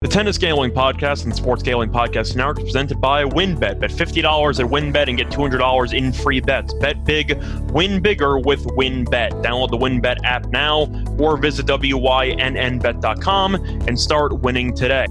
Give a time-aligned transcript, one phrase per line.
[0.00, 3.80] The Tennis Gambling Podcast and the Sports Gambling Podcast is presented by WynnBET.
[3.80, 6.72] Bet $50 at WynnBET and get $200 in free bets.
[6.74, 9.42] Bet big, win bigger with WynnBET.
[9.42, 10.82] Download the WynnBET app now
[11.18, 15.06] or visit WYNNBet.com and start winning today.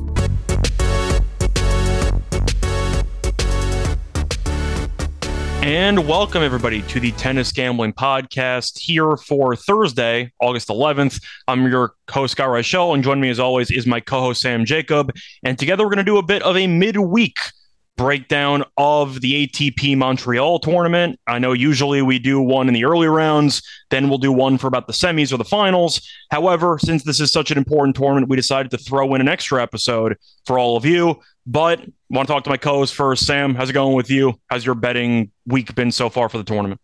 [5.67, 11.21] And welcome, everybody, to the Tennis Gambling Podcast here for Thursday, August 11th.
[11.45, 14.63] I'm your host, Scott Reichel, and joining me, as always, is my co host, Sam
[14.63, 15.11] Jacob.
[15.43, 17.37] And together, we're going to do a bit of a midweek
[17.97, 21.19] breakdown of the ATP Montreal tournament.
[21.27, 24.67] I know usually we do one in the early rounds, then we'll do one for
[24.67, 25.99] about the semis or the finals.
[26.31, 29.61] However, since this is such an important tournament, we decided to throw in an extra
[29.61, 30.15] episode
[30.45, 31.19] for all of you.
[31.45, 33.25] But want to talk to my co-host first.
[33.25, 34.39] Sam, how's it going with you?
[34.47, 36.81] How's your betting week been so far for the tournament?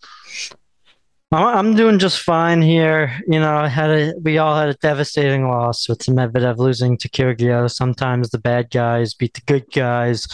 [1.31, 3.19] I'm doing just fine here.
[3.27, 7.09] You know, I had a we all had a devastating loss with Medvedev losing to
[7.09, 7.71] Kyrgios.
[7.71, 10.27] Sometimes the bad guys beat the good guys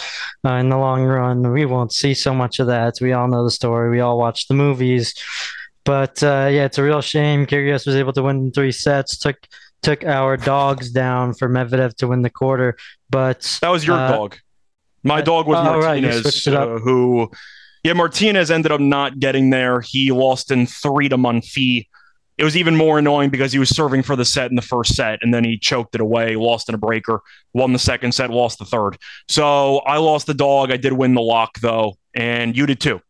[0.46, 1.54] uh, in the long run.
[1.54, 2.96] We won't see so much of that.
[3.00, 3.90] We all know the story.
[3.90, 5.14] We all watch the movies.
[5.86, 7.46] But uh, yeah, it's a real shame.
[7.46, 9.18] Kyrgios was able to win in three sets.
[9.18, 9.38] Took
[9.82, 12.76] took our dogs down for Medvedev to win the quarter.
[13.10, 14.38] But that was your uh, dog.
[15.04, 16.56] My dog was oh, Martinez, right.
[16.56, 17.32] uh, who,
[17.84, 19.82] yeah, Martinez ended up not getting there.
[19.82, 21.86] He lost in three to Monfils.
[22.38, 24.96] It was even more annoying because he was serving for the set in the first
[24.96, 27.22] set, and then he choked it away, lost in a breaker,
[27.54, 28.98] won the second set, lost the third.
[29.28, 30.72] So I lost the dog.
[30.72, 33.02] I did win the lock though, and you did too.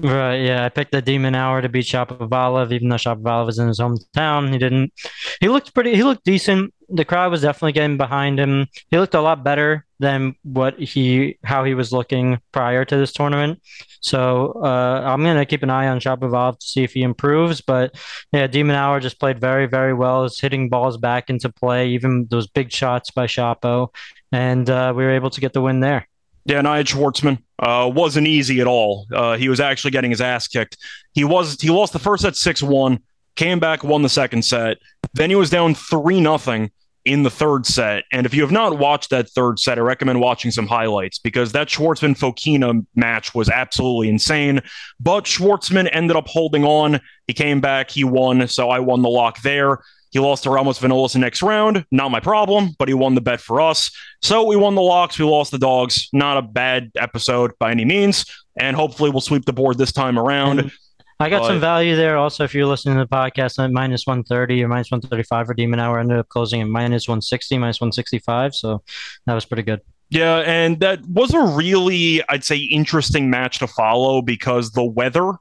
[0.00, 0.64] Right, yeah.
[0.64, 4.52] I picked the De Minaur to beat Shapovalov, even though Shapovalov was in his hometown.
[4.52, 4.92] He didn't.
[5.40, 5.96] He looked pretty.
[5.96, 6.72] He looked decent.
[6.88, 8.68] The crowd was definitely getting behind him.
[8.92, 13.12] He looked a lot better than what he how he was looking prior to this
[13.12, 13.60] tournament.
[14.00, 17.60] So uh, I'm gonna keep an eye on Shapovalov to see if he improves.
[17.60, 17.96] But
[18.30, 20.22] yeah, De Minaur just played very, very well.
[20.22, 23.88] Is hitting balls back into play, even those big shots by Shapo,
[24.30, 26.06] and uh, we were able to get the win there.
[26.48, 29.06] Yeah, Nia Schwartzman uh, wasn't easy at all.
[29.12, 30.78] Uh, he was actually getting his ass kicked.
[31.12, 33.00] He was he lost the first set six one,
[33.36, 34.78] came back, won the second set.
[35.12, 36.70] Then he was down three nothing
[37.04, 38.04] in the third set.
[38.12, 41.52] And if you have not watched that third set, I recommend watching some highlights because
[41.52, 44.60] that Schwartzman Fokina match was absolutely insane.
[44.98, 46.98] But Schwartzman ended up holding on.
[47.26, 48.48] He came back, he won.
[48.48, 49.80] So I won the lock there.
[50.10, 51.84] He lost to Ramos Vinolas the next round.
[51.90, 53.90] Not my problem, but he won the bet for us.
[54.22, 55.18] So we won the locks.
[55.18, 56.08] We lost the dogs.
[56.12, 58.24] Not a bad episode by any means.
[58.58, 60.60] And hopefully we'll sweep the board this time around.
[60.60, 60.72] And
[61.20, 62.16] I got but, some value there.
[62.16, 65.66] Also, if you're listening to the podcast at minus 130 or minus 135 for De
[65.66, 68.54] Minaur, ended up closing at minus 160, minus 165.
[68.54, 68.82] So
[69.26, 69.80] that was pretty good.
[70.10, 75.32] Yeah, and that was a really, I'd say, interesting match to follow because the weather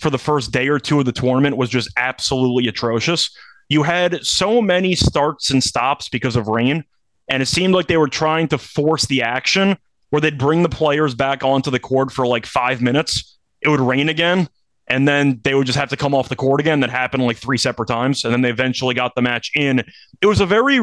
[0.00, 3.30] for the first day or two of the tournament was just absolutely atrocious
[3.68, 6.84] you had so many starts and stops because of rain,
[7.28, 9.76] and it seemed like they were trying to force the action
[10.10, 13.36] where they'd bring the players back onto the court for like five minutes.
[13.60, 14.48] It would rain again,
[14.86, 16.80] and then they would just have to come off the court again.
[16.80, 19.82] That happened like three separate times, and then they eventually got the match in.
[20.20, 20.80] It was a very,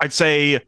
[0.00, 0.60] I'd say,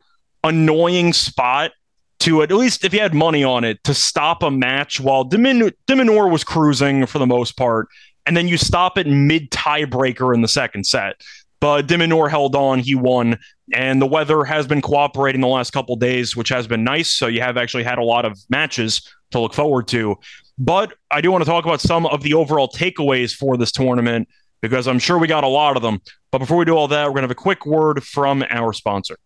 [0.45, 1.73] annoying spot
[2.21, 5.37] to at least if you had money on it to stop a match while de
[5.37, 7.89] Minaur was cruising for the most part,
[8.25, 11.21] and then you stop it mid tiebreaker in the second set.
[11.61, 13.39] But De Minaur held on, he won,
[13.73, 17.15] and the weather has been cooperating the last couple days, which has been nice.
[17.15, 20.17] So you have actually had a lot of matches to look forward to.
[20.59, 24.29] But I do want to talk about some of the overall takeaways for this tournament
[24.63, 26.01] because I'm sure we got a lot of them.
[26.31, 28.73] But before we do all that, we're going to have a quick word from our
[28.73, 29.17] sponsor.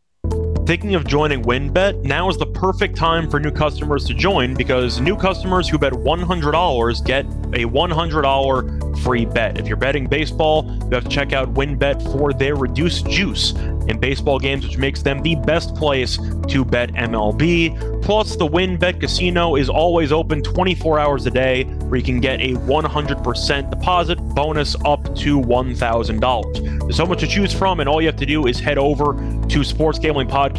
[0.71, 5.01] Thinking of joining WynnBET, Now is the perfect time for new customers to join because
[5.01, 9.59] new customers who bet $100 get a $100 free bet.
[9.59, 13.53] If you're betting baseball, you have to check out WynnBET for their reduced juice
[13.89, 18.03] in baseball games, which makes them the best place to bet MLB.
[18.03, 22.41] Plus, the WynnBET Casino is always open 24 hours a day, where you can get
[22.41, 26.81] a 100% deposit bonus up to $1,000.
[26.81, 29.15] There's so much to choose from, and all you have to do is head over
[29.49, 29.65] to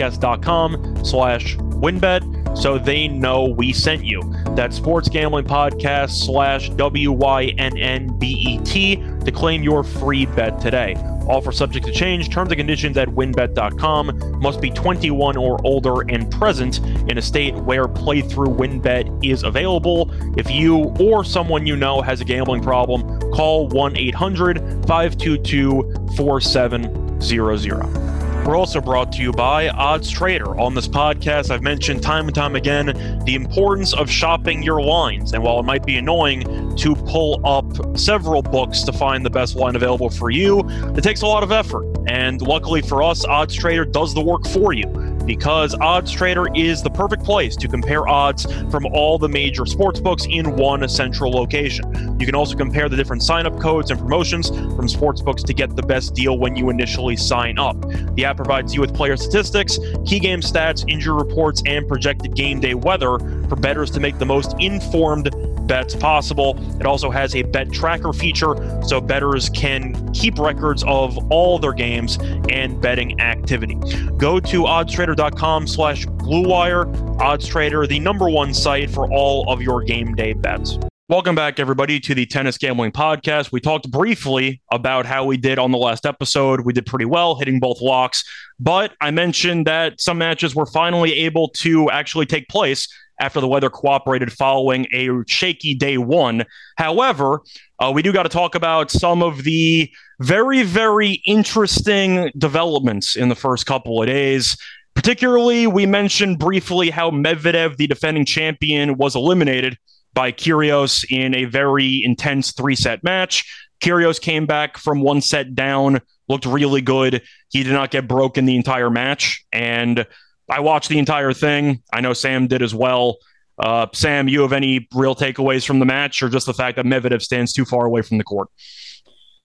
[0.02, 4.22] sportsgamblingpodcast.com slash wynnbet so they know we sent you.
[4.56, 9.84] That's Sports Gambling Podcast slash W Y N N B E T to claim your
[9.84, 10.96] free bet today.
[11.28, 12.30] Offer subject to change.
[12.30, 14.40] Terms and conditions at wynnbet.com.
[14.42, 16.80] Must be 21 or older and present
[17.10, 20.12] in a state where playthrough wynnbet is available.
[20.38, 28.11] If you or someone you know has a gambling problem, call 1 800 522 4700.
[28.46, 30.60] We're also brought to you by Odds Trader.
[30.60, 32.88] On this podcast, I've mentioned time and time again
[33.24, 35.34] the importance of shopping your lines.
[35.34, 39.56] And while it might be annoying to pull up several books to find the best
[39.56, 40.68] line available for you,
[40.98, 41.86] it takes a lot of effort.
[42.08, 45.11] And luckily for us, Odds Trader does the work for you.
[45.36, 49.98] Because Odds Trader is the perfect place to compare odds from all the major sports
[49.98, 52.20] books in one central location.
[52.20, 55.54] You can also compare the different sign up codes and promotions from sports books to
[55.54, 57.80] get the best deal when you initially sign up.
[58.16, 62.60] The app provides you with player statistics, key game stats, injury reports, and projected game
[62.60, 63.18] day weather
[63.48, 65.34] for bettors to make the most informed
[65.72, 66.60] bets possible.
[66.82, 71.72] It also has a bet tracker feature so bettors can keep records of all their
[71.72, 72.18] games
[72.50, 73.76] and betting activity.
[74.18, 76.94] Go to oddstrader.com slash bluewire.
[77.20, 80.78] OddsTrader, the number one site for all of your game day bets.
[81.08, 83.54] Welcome back, everybody, to the Tennis Gambling Podcast.
[83.54, 86.62] We talked briefly about how we did on the last episode.
[86.62, 88.26] We did pretty well, hitting both locks,
[88.60, 92.90] but I mentioned that some matches were finally able to actually take place
[93.22, 96.44] after the weather cooperated following a shaky day one.
[96.78, 97.42] However,
[97.80, 99.90] uh, we do got to talk about some of the
[100.20, 104.58] very, very interesting developments in the first couple of days.
[104.94, 109.78] Particularly, we mentioned briefly how Medvedev, the defending champion, was eliminated
[110.14, 113.46] by Kyrgios in a very intense three set match.
[113.82, 117.22] Kyrgios came back from one set down, looked really good.
[117.50, 119.46] He did not get broken the entire match.
[119.52, 120.06] And
[120.52, 121.82] I watched the entire thing.
[121.94, 123.18] I know Sam did as well.
[123.58, 126.86] Uh, Sam, you have any real takeaways from the match, or just the fact that
[126.86, 128.50] Medvedev stands too far away from the court?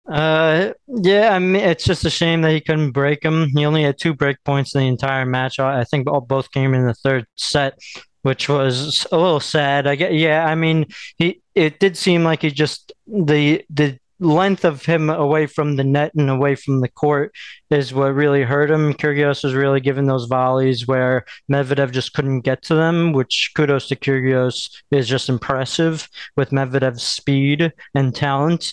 [0.09, 3.49] Uh, yeah, I mean, it's just a shame that he couldn't break him.
[3.55, 5.59] He only had two break points in the entire match.
[5.59, 7.79] I think all, both came in the third set,
[8.23, 9.87] which was a little sad.
[9.87, 10.87] I get, yeah, I mean,
[11.19, 15.85] he it did seem like he just the the length of him away from the
[15.85, 17.35] net and away from the court
[17.71, 18.95] is what really hurt him.
[18.95, 23.89] Kyrgios was really giving those volleys where Medvedev just couldn't get to them, which kudos
[23.89, 28.73] to Kyrgios is just impressive with Medvedev's speed and talent.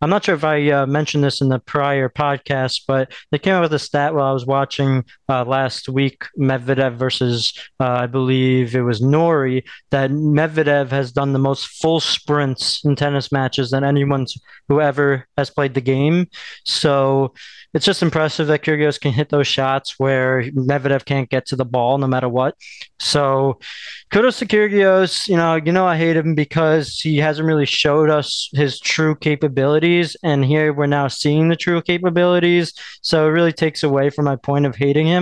[0.00, 3.54] I'm not sure if I uh, mentioned this in the prior podcast, but they came
[3.54, 8.06] up with a stat while I was watching uh, last week Medvedev versus, uh, I
[8.06, 13.70] believe it was Norrie, that Medvedev has done the most full sprints in tennis matches
[13.70, 14.26] than anyone
[14.68, 16.26] who ever has played the game.
[16.64, 17.34] So
[17.74, 21.64] it's just impressive that Kyrgios can hit those shots where Medvedev can't get to the
[21.64, 22.54] ball no matter what.
[22.98, 23.58] So
[24.10, 25.28] kudos to Kyrgios.
[25.28, 29.14] You know, you know I hate him because he hasn't really showed us his true
[29.14, 32.72] capabilities, and here we're now seeing the true capabilities.
[33.02, 35.17] So it really takes away from my point of hating him.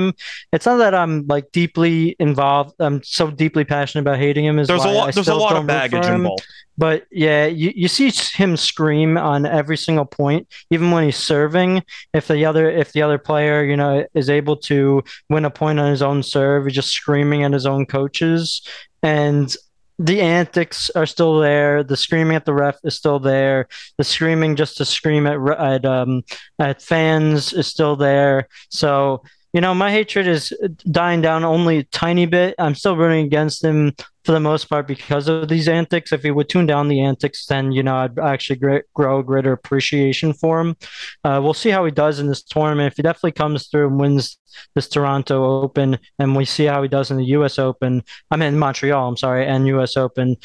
[0.52, 2.74] It's not that I'm like deeply involved.
[2.78, 4.58] I'm so deeply passionate about hating him.
[4.58, 5.14] Is there's a lot.
[5.14, 6.46] There's a lot of baggage involved.
[6.78, 11.82] But yeah, you, you see him scream on every single point, even when he's serving.
[12.12, 15.80] If the other if the other player, you know, is able to win a point
[15.80, 18.62] on his own serve, he's just screaming at his own coaches.
[19.02, 19.54] And
[19.98, 21.82] the antics are still there.
[21.82, 23.68] The screaming at the ref is still there.
[23.96, 26.22] The screaming just to scream at at um
[26.58, 28.48] at fans is still there.
[28.68, 29.22] So
[29.56, 30.52] you know, my hatred is
[30.90, 32.54] dying down only a tiny bit.
[32.58, 36.12] I'm still rooting against him for the most part because of these antics.
[36.12, 39.52] If he would tune down the antics, then you know I'd actually grow a greater
[39.52, 40.76] appreciation for him.
[41.24, 42.92] Uh, we'll see how he does in this tournament.
[42.92, 44.38] If he definitely comes through and wins
[44.74, 47.58] this Toronto Open, and we see how he does in the U.S.
[47.58, 48.02] Open.
[48.30, 49.08] I mean Montreal.
[49.08, 49.96] I'm sorry, and U.S.
[49.96, 50.36] Open.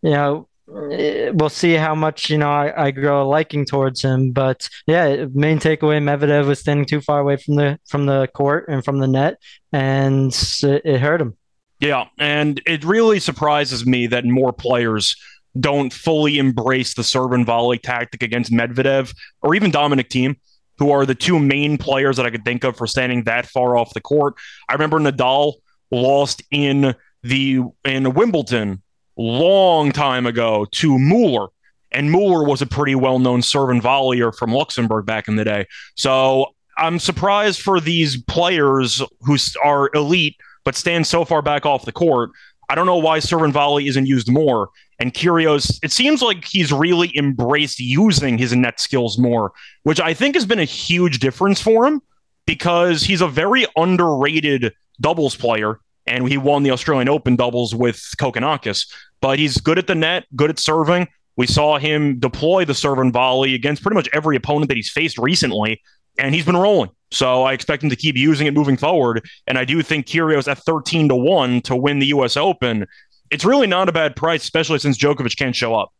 [0.00, 4.00] You know, Eh, we'll see how much you know I, I, grow a liking towards
[4.00, 4.32] him.
[4.32, 8.66] But yeah, main takeaway: Medvedev was standing too far away from the from the court
[8.68, 9.36] and from the net,
[9.72, 10.32] and
[10.62, 11.36] it, it hurt him.
[11.80, 15.16] Yeah, and it really surprises me that more players
[15.60, 20.36] don't fully embrace the serve and volley tactic against Medvedev or even Dominic Thiem.
[20.78, 23.76] who are the two main players that I could think of for standing that far
[23.76, 24.34] off the court.
[24.68, 25.54] I remember Nadal
[25.90, 28.82] lost in the in Wimbledon
[29.16, 31.48] long time ago to Mueller.
[31.92, 35.44] And Mueller was a pretty well known serve and volleyer from Luxembourg back in the
[35.44, 35.66] day.
[35.96, 41.84] So I'm surprised for these players who are elite but stand so far back off
[41.84, 42.30] the court.
[42.68, 44.70] I don't know why serve and volley isn't used more.
[44.98, 49.52] And Kyrgios, it seems like he's really embraced using his net skills more,
[49.82, 52.00] which I think has been a huge difference for him
[52.46, 57.96] because he's a very underrated doubles player and he won the Australian Open doubles with
[58.18, 58.92] Kokkinakis.
[59.20, 61.08] But he's good at the net, good at serving.
[61.36, 64.90] We saw him deploy the serve and volley against pretty much every opponent that he's
[64.90, 65.80] faced recently,
[66.18, 66.90] and he's been rolling.
[67.10, 69.24] So I expect him to keep using it moving forward.
[69.46, 72.86] And I do think Kyrgios at 13 to 1 to win the US Open,
[73.30, 75.92] it's really not a bad price, especially since Djokovic can't show up.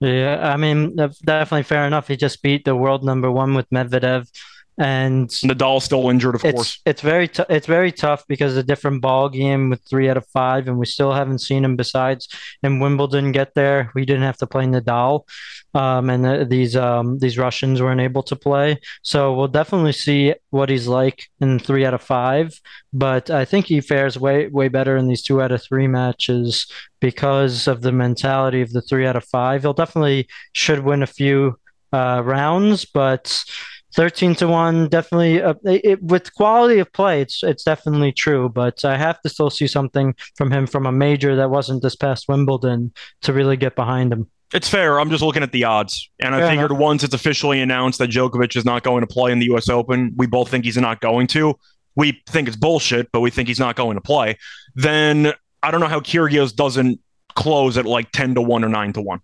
[0.00, 2.08] Yeah, I mean, definitely fair enough.
[2.08, 4.28] He just beat the world number one with Medvedev
[4.78, 6.80] and Nadal still injured, of it's, course.
[6.84, 10.26] It's very t- it's very tough because a different ball game with three out of
[10.26, 11.76] five, and we still haven't seen him.
[11.76, 12.28] Besides,
[12.62, 15.24] in Wimbledon, get there, we didn't have to play Nadal,
[15.74, 18.78] um, and the, these um, these Russians weren't able to play.
[19.02, 22.60] So we'll definitely see what he's like in three out of five.
[22.92, 26.70] But I think he fares way way better in these two out of three matches
[27.00, 29.62] because of the mentality of the three out of five.
[29.62, 31.58] He'll definitely should win a few
[31.92, 33.44] uh, rounds, but
[33.96, 38.84] 13 to 1 definitely uh, it, with quality of play it's it's definitely true but
[38.84, 42.28] i have to still see something from him from a major that wasn't this past
[42.28, 45.00] wimbledon to really get behind him it's fair.
[45.00, 46.08] I'm just looking at the odds.
[46.20, 46.80] And I figured enough.
[46.80, 50.14] once it's officially announced that Djokovic is not going to play in the US Open,
[50.16, 51.54] we both think he's not going to.
[51.96, 54.38] We think it's bullshit, but we think he's not going to play.
[54.76, 55.32] Then
[55.64, 57.00] I don't know how Kyrgios doesn't
[57.34, 59.20] close at like 10 to 1 or 9 to 1.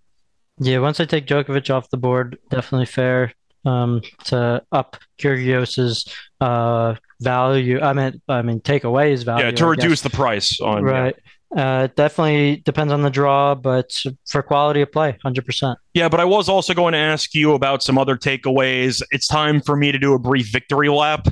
[0.58, 3.32] Yeah, once I take Djokovic off the board, definitely fair
[3.64, 7.80] um, to up Kyrgios's uh, value.
[7.80, 9.46] I mean, I mean, take away his value.
[9.46, 10.10] Yeah, to I reduce guess.
[10.10, 11.14] the price on right.
[11.16, 11.22] Yeah.
[11.54, 13.90] Uh, definitely depends on the draw, but
[14.26, 15.78] for quality of play, hundred percent.
[15.92, 19.02] Yeah, but I was also going to ask you about some other takeaways.
[19.10, 21.28] It's time for me to do a brief victory lap.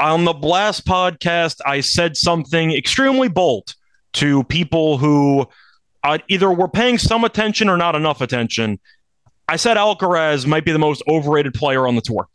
[0.00, 3.74] On the Blast podcast, I said something extremely bold
[4.14, 5.46] to people who
[6.02, 8.80] uh, either were paying some attention or not enough attention.
[9.48, 12.28] I said Alcaraz might be the most overrated player on the tour.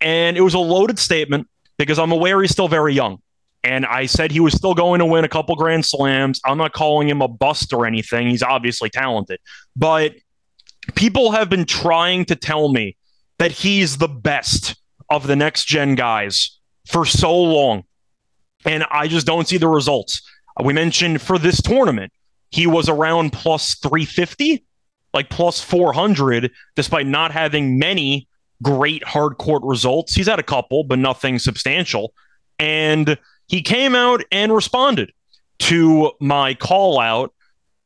[0.00, 3.18] And it was a loaded statement because I'm aware he's still very young.
[3.64, 6.40] And I said he was still going to win a couple Grand Slams.
[6.44, 8.28] I'm not calling him a bust or anything.
[8.28, 9.38] He's obviously talented.
[9.76, 10.14] But
[10.96, 12.96] people have been trying to tell me
[13.38, 14.74] that he's the best
[15.08, 17.84] of the next gen guys for so long.
[18.64, 20.22] And I just don't see the results.
[20.62, 22.12] We mentioned for this tournament,
[22.50, 24.64] he was around plus 350
[25.14, 28.28] like plus 400, despite not having many
[28.62, 30.14] great hard court results.
[30.14, 32.14] He's had a couple, but nothing substantial.
[32.58, 35.12] And he came out and responded
[35.60, 37.34] to my call out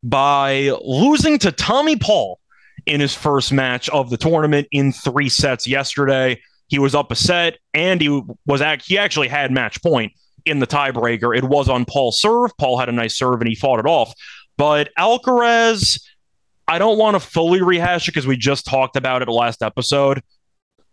[0.03, 2.39] by losing to Tommy Paul
[2.87, 6.41] in his first match of the tournament in three sets yesterday.
[6.69, 10.13] He was up a set and he was act- he actually had match point
[10.45, 11.37] in the tiebreaker.
[11.37, 12.57] It was on Paul's serve.
[12.59, 14.15] Paul had a nice serve and he fought it off.
[14.57, 16.01] But Alcaraz
[16.69, 20.23] I don't want to fully rehash it because we just talked about it last episode.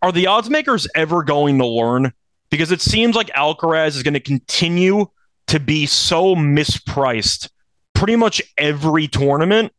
[0.02, 2.12] Are the odds makers ever going to learn?
[2.50, 5.06] Because it seems like Alcaraz is going to continue
[5.48, 7.48] to be so mispriced
[7.94, 9.72] pretty much every tournament.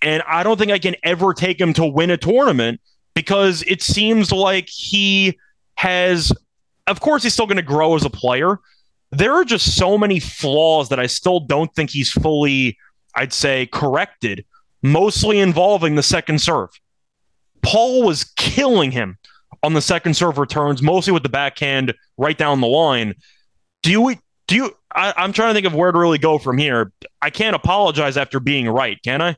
[0.00, 2.80] And I don't think I can ever take him to win a tournament
[3.14, 5.38] because it seems like he
[5.76, 6.32] has,
[6.86, 8.58] of course, he's still going to grow as a player.
[9.10, 12.78] There are just so many flaws that I still don't think he's fully,
[13.14, 14.44] I'd say, corrected
[14.84, 16.68] mostly involving the second serve.
[17.62, 19.18] Paul was killing him
[19.62, 23.14] on the second serve returns, mostly with the backhand right down the line.
[23.82, 26.58] Do you do you I, I'm trying to think of where to really go from
[26.58, 26.92] here.
[27.22, 29.36] I can't apologize after being right, can I?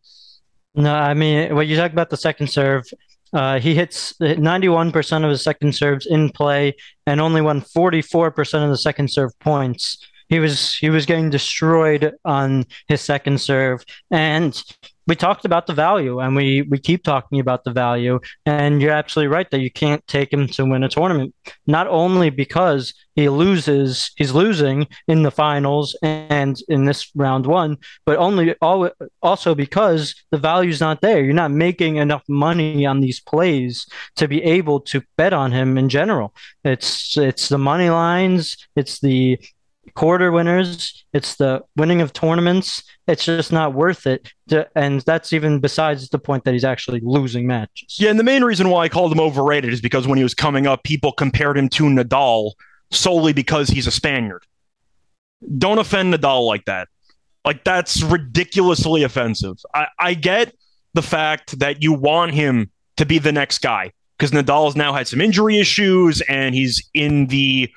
[0.75, 2.85] No, I mean when you talk about the second serve,
[3.33, 6.75] uh, he hits 91% of his second serves in play
[7.07, 10.05] and only won 44% of the second serve points.
[10.29, 14.61] He was he was getting destroyed on his second serve, and
[15.07, 18.93] we talked about the value and we we keep talking about the value and you're
[18.93, 21.35] absolutely right that you can't take him to win a tournament
[21.67, 27.77] not only because he loses he's losing in the finals and in this round one
[28.05, 28.55] but only
[29.23, 31.25] also because the value's not there.
[31.25, 33.87] You're not making enough money on these plays
[34.17, 36.35] to be able to bet on him in general.
[36.65, 39.39] It's it's the money lines it's the
[39.97, 42.85] quarter winners, it's the winning of tournaments.
[43.09, 44.33] It's just not worth it.
[44.50, 47.97] To, and that's even besides the point that he's actually losing matches.
[47.99, 50.35] Yeah, and the main reason why I called him overrated is because when he was
[50.35, 52.53] coming up, people compared him to Nadal
[52.93, 54.45] solely because he's a Spaniard.
[55.59, 56.88] Don't offend Nadal like that.
[57.45, 59.57] Like, that's ridiculously offensive.
[59.75, 60.55] I, I get
[60.95, 65.07] the fact that you want him to be the next guy because Nadal's now had
[65.07, 67.71] some injury issues and he's in the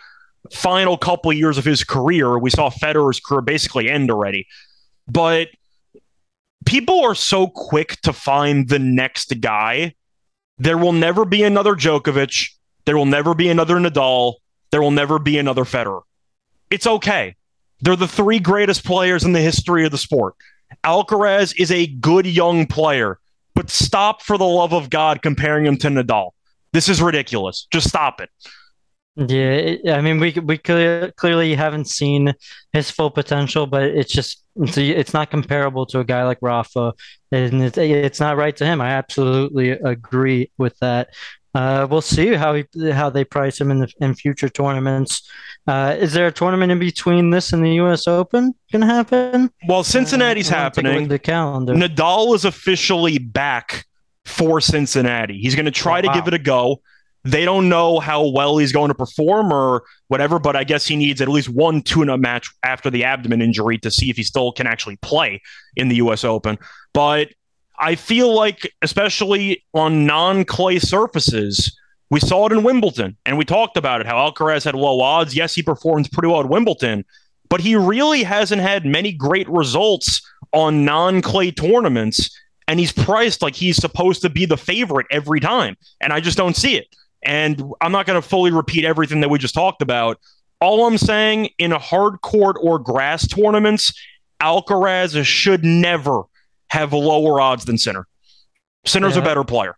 [0.51, 2.37] final couple of years of his career.
[2.37, 4.47] We saw Federer's career basically end already.
[5.07, 5.49] But
[6.65, 9.95] people are so quick to find the next guy.
[10.57, 12.49] There will never be another Djokovic.
[12.85, 14.35] There will never be another Nadal.
[14.71, 16.01] There will never be another Federer.
[16.69, 17.35] It's okay.
[17.81, 20.35] They're the three greatest players in the history of the sport.
[20.83, 23.19] Alcaraz is a good young player,
[23.55, 26.31] but stop for the love of God comparing him to Nadal.
[26.73, 27.67] This is ridiculous.
[27.71, 28.29] Just stop it.
[29.27, 32.33] Yeah, I mean, we we clear, clearly haven't seen
[32.71, 36.93] his full potential, but it's just it's, it's not comparable to a guy like Rafa,
[37.31, 38.79] and it's, it's not right to him.
[38.79, 41.09] I absolutely agree with that.
[41.53, 45.27] Uh, we'll see how he, how they price him in the in future tournaments.
[45.67, 48.07] Uh, is there a tournament in between this and the U.S.
[48.07, 49.51] Open going to happen?
[49.67, 51.07] Well, Cincinnati's Uh, I wanna take a look happening.
[51.09, 51.73] The calendar.
[51.73, 53.85] Nadal is officially back
[54.25, 55.39] for Cincinnati.
[55.39, 56.13] He's going to try Oh, to wow.
[56.13, 56.81] give it a go.
[57.29, 60.95] They don't know how well he's going to perform or whatever, but I guess he
[60.95, 64.51] needs at least one tune-up match after the abdomen injury to see if he still
[64.51, 65.41] can actually play
[65.75, 66.23] in the U.S.
[66.23, 66.57] Open.
[66.93, 67.29] But
[67.77, 71.77] I feel like, especially on non-clay surfaces,
[72.09, 74.07] we saw it in Wimbledon, and we talked about it.
[74.07, 75.35] How Alcaraz had low odds.
[75.35, 77.05] Yes, he performed pretty well at Wimbledon,
[77.49, 80.21] but he really hasn't had many great results
[80.51, 82.35] on non-clay tournaments
[82.67, 86.37] and he's priced like he's supposed to be the favorite every time and i just
[86.37, 86.87] don't see it
[87.23, 90.19] and i'm not going to fully repeat everything that we just talked about
[90.61, 93.91] all i'm saying in a hard court or grass tournaments
[94.41, 96.23] alcaraz should never
[96.69, 98.07] have lower odds than sinner
[98.85, 99.75] sinner's a better player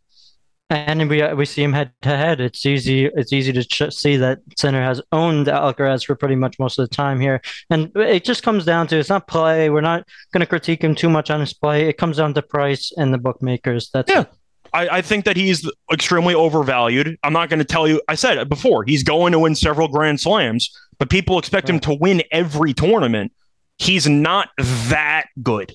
[0.70, 2.40] And we uh, we see him head to head.
[2.40, 3.06] It's easy.
[3.08, 6.88] It's easy to ch- see that Sinner has owned Alcaraz for pretty much most of
[6.90, 9.70] the time here, and it just comes down to it's not play.
[9.70, 11.90] We're not going to critique him too much on his play.
[11.90, 13.90] It comes down to price and the bookmakers.
[13.94, 14.22] That's Yeah.
[14.22, 14.30] it.
[14.74, 17.18] I, I think that he's extremely overvalued.
[17.24, 18.02] I'm not going to tell you.
[18.08, 18.84] I said it before.
[18.86, 23.32] He's going to win several Grand Slams, but people expect him to win every tournament.
[23.78, 25.74] He's not that good.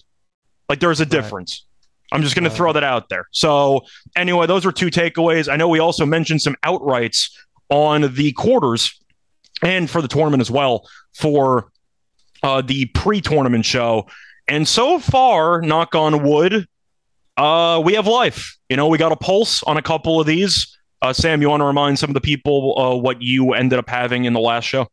[0.69, 1.11] Like there's a Right.
[1.11, 1.65] difference.
[2.13, 2.57] I'm just going to Right.
[2.57, 3.27] throw that out there.
[3.33, 3.83] So
[4.17, 5.53] anyway, those were two takeaways.
[5.53, 7.31] I know we also mentioned some outrights
[7.69, 8.99] on the quarters
[9.63, 11.71] and for the tournament as well for
[12.43, 14.07] uh, the pre-tournament show.
[14.47, 16.67] And so far, knock on wood,
[17.37, 18.57] uh, we have life.
[18.69, 20.77] You know, we got a pulse on a couple of these.
[21.03, 23.89] Uh, Sam, you want to remind some of the people uh, what you ended up
[23.89, 24.89] having in the last show?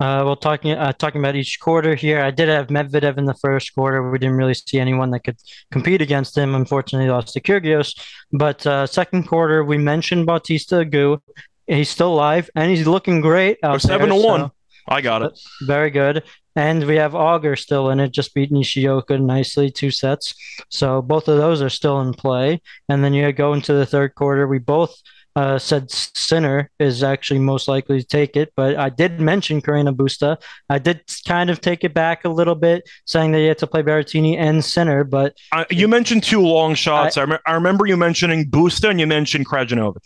[0.00, 3.34] Uh, well, talking uh, talking about each quarter here, I did have Medvedev in the
[3.34, 4.10] first quarter.
[4.10, 5.36] We didn't really see anyone that could
[5.70, 6.54] compete against him.
[6.54, 7.98] Unfortunately, lost to Kyrgios.
[8.32, 11.20] But uh, second quarter, we mentioned Bautista Agut.
[11.66, 14.50] He's still alive and he's looking great out seven there, to so- one.
[14.86, 15.38] I got it.
[15.62, 16.24] Very good.
[16.56, 20.34] And we have Auger still in it, just beat Nishioka nicely, two sets.
[20.68, 22.60] So both of those are still in play.
[22.88, 24.46] And then you go into the third quarter.
[24.46, 24.94] We both
[25.36, 29.94] uh, said Sinner is actually most likely to take it, but I did mention Carreño
[29.94, 30.40] Busta.
[30.70, 33.66] I did kind of take it back a little bit, saying that you had to
[33.66, 37.16] play Berrettini and Sinner, but I, you mentioned two long shots.
[37.16, 40.02] I, rem- I remember you mentioning Busta and you mentioned Krajinovic.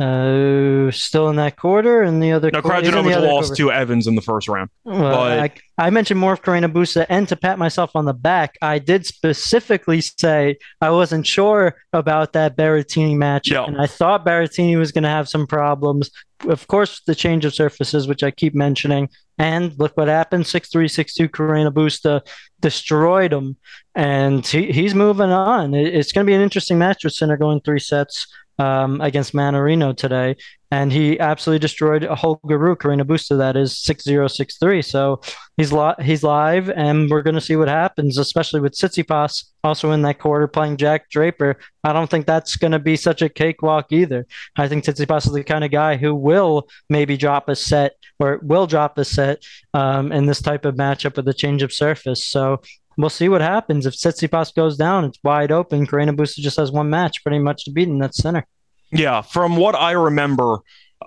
[0.00, 2.02] Uh, still in that quarter.
[2.02, 3.62] And the other Now, quarter, he's in the Krajinovic lost quarter.
[3.62, 4.70] to Evans in the first round.
[4.84, 5.38] Well, But-
[5.78, 8.78] I, I mentioned more of Carreño Busta, and to pat myself on the back, I
[8.78, 13.64] did specifically say I wasn't sure about that Berrettini match, Yeah.
[13.64, 16.10] and I thought Berrettini was going to have some problems.
[16.48, 20.68] Of course, the change of surfaces, which I keep mentioning, and look what happened: six
[20.70, 21.28] three, six two.
[21.28, 22.20] Carreño Busta
[22.60, 23.56] destroyed him,
[23.94, 25.74] and he, he's moving on.
[25.74, 28.26] It- it's going to be an interesting match with Sinner going three sets
[28.58, 30.36] um, against Mannarino today
[30.74, 34.82] and he absolutely destroyed a whole guru, Carreño Busta, that is 6063.
[34.82, 35.20] So
[35.56, 39.92] he's li- he's live, and we're going to see what happens, especially with Tsitsipas also
[39.92, 41.58] in that quarter playing Jack Draper.
[41.84, 44.26] I don't think that's going to be such a cakewalk either.
[44.56, 48.40] I think Tsitsipas is the kind of guy who will maybe drop a set or
[48.42, 52.26] will drop a set um, in this type of matchup with a change of surface.
[52.26, 52.60] So
[52.96, 53.86] we'll see what happens.
[53.86, 55.86] If Tsitsipas goes down, it's wide open.
[55.86, 58.46] Carreño Busta just has one match pretty much to beat in that center.
[58.90, 60.58] Yeah, from what I remember,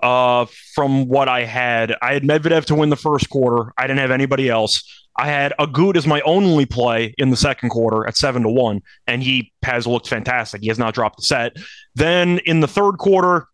[0.02, 3.72] uh, from what I had, I had Medvedev to win the first quarter.
[3.78, 5.06] I didn't have anybody else.
[5.16, 8.82] I had Agut as my only play in the second quarter at seven to one,
[9.06, 10.62] and he has looked fantastic.
[10.62, 11.56] He has not dropped the set.
[11.96, 13.46] Then in the third quarter,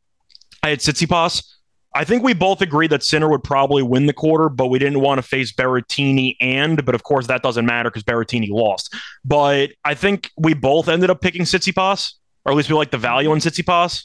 [0.63, 1.54] I had Tsitsipas.
[1.97, 5.01] I think we both agreed that Sinner would probably win the quarter, but we didn't
[5.01, 8.93] want to face Berrettini and, but of course that doesn't matter because Berrettini lost.
[9.25, 12.99] But I think we both ended up picking Tsitsipas, or at least we like the
[12.99, 14.05] value on Tsitsipas.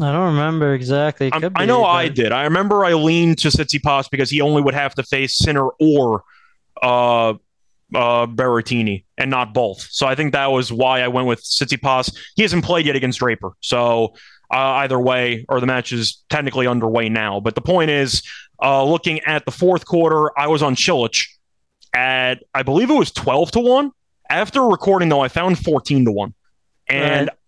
[0.00, 1.30] I don't remember exactly.
[1.30, 2.32] I'm- I know but- I did.
[2.32, 6.24] I remember I leaned to Tsitsipas because he only would have to face Sinner or
[6.82, 7.34] uh,
[7.94, 9.86] uh, Berrettini and not both.
[9.90, 12.16] So I think that was why I went with Tsitsipas.
[12.34, 13.52] He hasn't played yet against Draper.
[13.60, 14.14] So
[14.50, 17.40] uh, either way, or the match is technically underway now.
[17.40, 18.22] But the point is,
[18.62, 21.26] uh, looking at the fourth quarter, I was on Cilic
[21.94, 23.90] at, I believe it was 12 to 1.
[24.30, 26.34] After recording, though, I found 14 to 1.
[26.88, 27.38] And Right.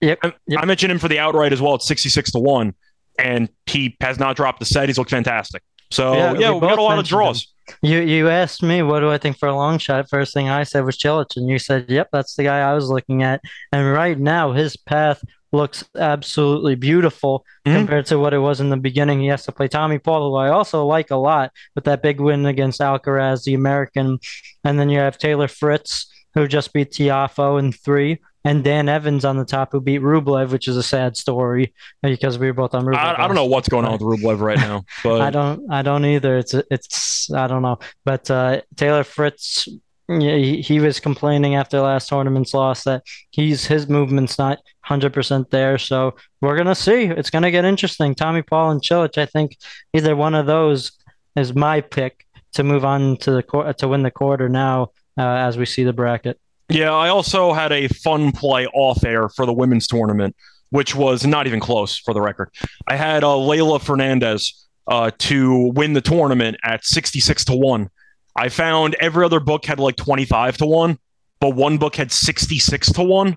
[0.00, 0.62] Yep, I, yep.
[0.62, 2.74] I mentioned him for the outright as well at 66 to 1.
[3.18, 4.88] And he has not dropped the set.
[4.88, 5.62] He's looked fantastic.
[5.90, 7.52] So, Yeah, yeah, we we, got a lot of draws.
[7.82, 10.08] You you asked me what do I think for a long shot.
[10.08, 12.88] First thing I said was Cilic, and you said, "Yep, that's the guy I was
[12.90, 13.40] looking at."
[13.72, 15.20] And right now, his path
[15.52, 17.74] looks absolutely beautiful Mhm.
[17.74, 19.20] compared to what it was in the beginning.
[19.20, 22.20] He has to play Tommy Paul, who I also like a lot, with that big
[22.20, 24.18] win against Alcaraz, the American,
[24.64, 29.24] and then you have Taylor Fritz, who just beat Tiafoe in three, and Dan Evans
[29.24, 32.74] on the top who beat Rublev, which is a sad story because we were both
[32.74, 32.96] on Rublev.
[32.96, 35.82] I, I don't know what's going on with Rublev right now, but I don't I
[35.82, 36.36] don't either.
[36.38, 37.80] It's it's I don't know.
[38.04, 39.66] But uh, Taylor Fritz
[40.08, 45.78] he, he was complaining after last tournament's loss that he's his movement's not 100% there.
[45.78, 47.06] So we're going to see.
[47.06, 48.14] It's going to get interesting.
[48.14, 49.56] Tommy Paul and Cilic, I think
[49.92, 50.92] either one of those
[51.34, 55.22] is my pick to move on to the court to win the quarter now uh,
[55.22, 56.38] as we see the bracket.
[56.68, 60.34] Yeah, I also had a fun play off air for the women's tournament,
[60.70, 62.50] which was not even close for the record.
[62.88, 67.90] I had uh, Leylah Fernandez uh, to win the tournament at 66 to 1
[68.36, 70.98] I found every other book had like 25 to 1,
[71.40, 73.36] but one book had 66 to 1.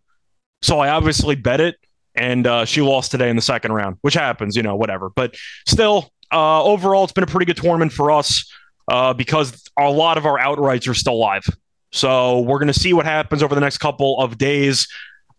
[0.62, 1.78] So I obviously bet it,
[2.16, 5.10] and uh, she lost today in the second round, which happens, you know, whatever.
[5.10, 8.52] But still, uh, overall, it's been a pretty good tournament for us
[8.90, 11.46] uh, because a lot of our outrights are still live.
[11.92, 14.88] So we're going to see what happens over the next couple of days.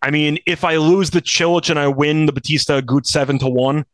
[0.03, 3.49] I mean, if I lose the Cilic and I win the Bautista Agut 7 to
[3.49, 3.85] 1,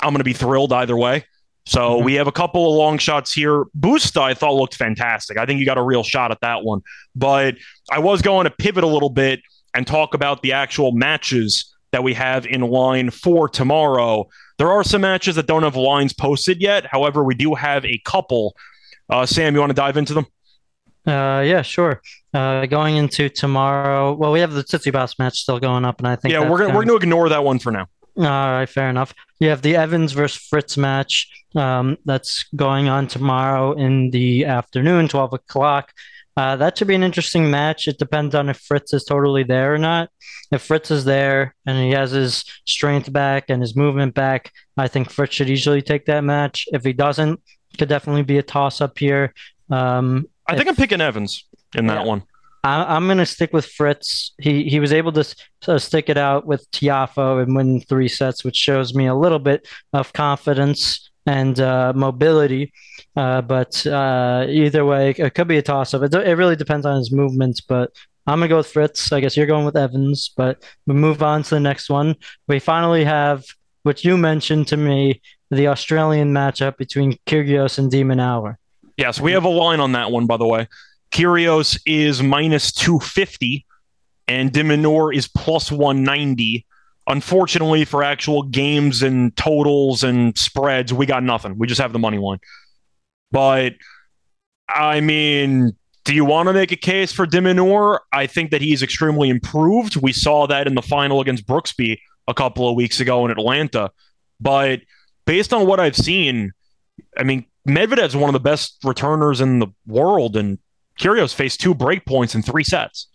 [0.00, 1.24] I'm going to be thrilled either way.
[1.66, 2.04] So mm-hmm.
[2.04, 3.64] we have a couple of long shots here.
[3.78, 5.36] Busta, I thought looked fantastic.
[5.36, 6.82] I think you got a real shot at that one.
[7.14, 7.56] But
[7.90, 9.40] I was going to pivot a little bit
[9.74, 14.28] and talk about the actual matches that we have in line for tomorrow.
[14.58, 16.86] There are some matches that don't have lines posted yet.
[16.86, 18.56] However, we do have a couple.
[19.10, 20.26] Uh, Sam, you want to dive into them?
[21.06, 22.02] Uh, yeah, sure.
[22.34, 26.16] Uh, going into tomorrow, well, we have the Tsitsipas match still going up, and I
[26.16, 27.86] think yeah, we're gonna, we're going to ignore that one for now.
[28.18, 29.14] All right, fair enough.
[29.38, 35.08] You have the Evans versus Fritz match um, that's going on tomorrow in the afternoon,
[35.08, 35.92] 12 o'clock.
[36.36, 37.88] Uh, that should be an interesting match.
[37.88, 40.10] It depends on if Fritz is totally there or not.
[40.50, 44.88] If Fritz is there and he has his strength back and his movement back, I
[44.88, 46.66] think Fritz should easily take that match.
[46.72, 47.40] If he doesn't,
[47.78, 49.34] could definitely be a toss up here.
[49.70, 52.06] Um, I think I'm picking Evans in that yeah.
[52.06, 52.22] one.
[52.64, 54.32] I, am going to stick with Fritz.
[54.38, 55.34] He he was able to
[55.68, 59.38] uh, stick it out with Tiafoe and win three sets, which shows me a little
[59.38, 62.72] bit of confidence and uh, mobility.
[63.14, 66.02] Uh, but uh, either way, it could be a toss up.
[66.02, 67.92] It, it really depends on his movements, but
[68.26, 69.12] I'm going to go with Fritz.
[69.12, 72.16] I guess you're going with Evans, but we move on to the next one.
[72.48, 73.44] We finally have
[73.84, 78.02] what you mentioned to me the Australian matchup between Kyrgios and de
[78.96, 80.68] Yes, we have a line on that one, by the way.
[81.12, 83.66] Kyrgios is minus 250
[84.28, 86.66] and de Minaur is plus 190.
[87.08, 91.56] Unfortunately, for actual games and totals and spreads, we got nothing.
[91.56, 92.40] We just have the money line.
[93.30, 93.74] But
[94.68, 98.00] I mean, do you want to make a case for de Minaur?
[98.12, 99.96] I think that he's extremely improved.
[99.96, 103.90] We saw that in the final against Brooksby a couple of weeks ago in Atlanta.
[104.40, 104.80] But
[105.24, 106.52] based on what I've seen,
[107.16, 110.58] I mean, Medvedev's one of the best returners in the world, and
[111.00, 113.08] Kyrgios faced two break points in three sets.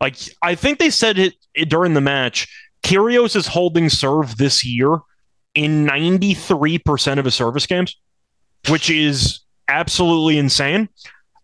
[0.00, 2.48] Like I think they said it, it during the match.
[2.82, 4.98] Kyrgios is holding serve this year
[5.54, 7.96] in 93% of his service games,
[8.68, 10.88] which is absolutely insane.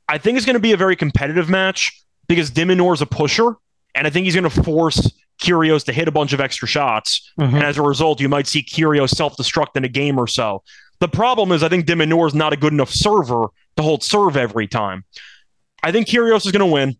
[0.08, 3.06] I think it's going to be a very competitive match because de Minaur is a
[3.06, 3.56] pusher,
[3.94, 7.32] and I think he's going to force Kyrgios to hit a bunch of extra shots.
[7.40, 7.56] Mm-hmm.
[7.56, 10.62] And as a result, you might see Kyrgios self destruct in a game or so.
[11.02, 14.04] The problem is, I think de Minaur is not a good enough server to hold
[14.04, 15.04] serve every time.
[15.82, 16.96] I think Kyrgios is going to win.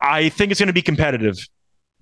[0.00, 1.38] I think it's going to be competitive,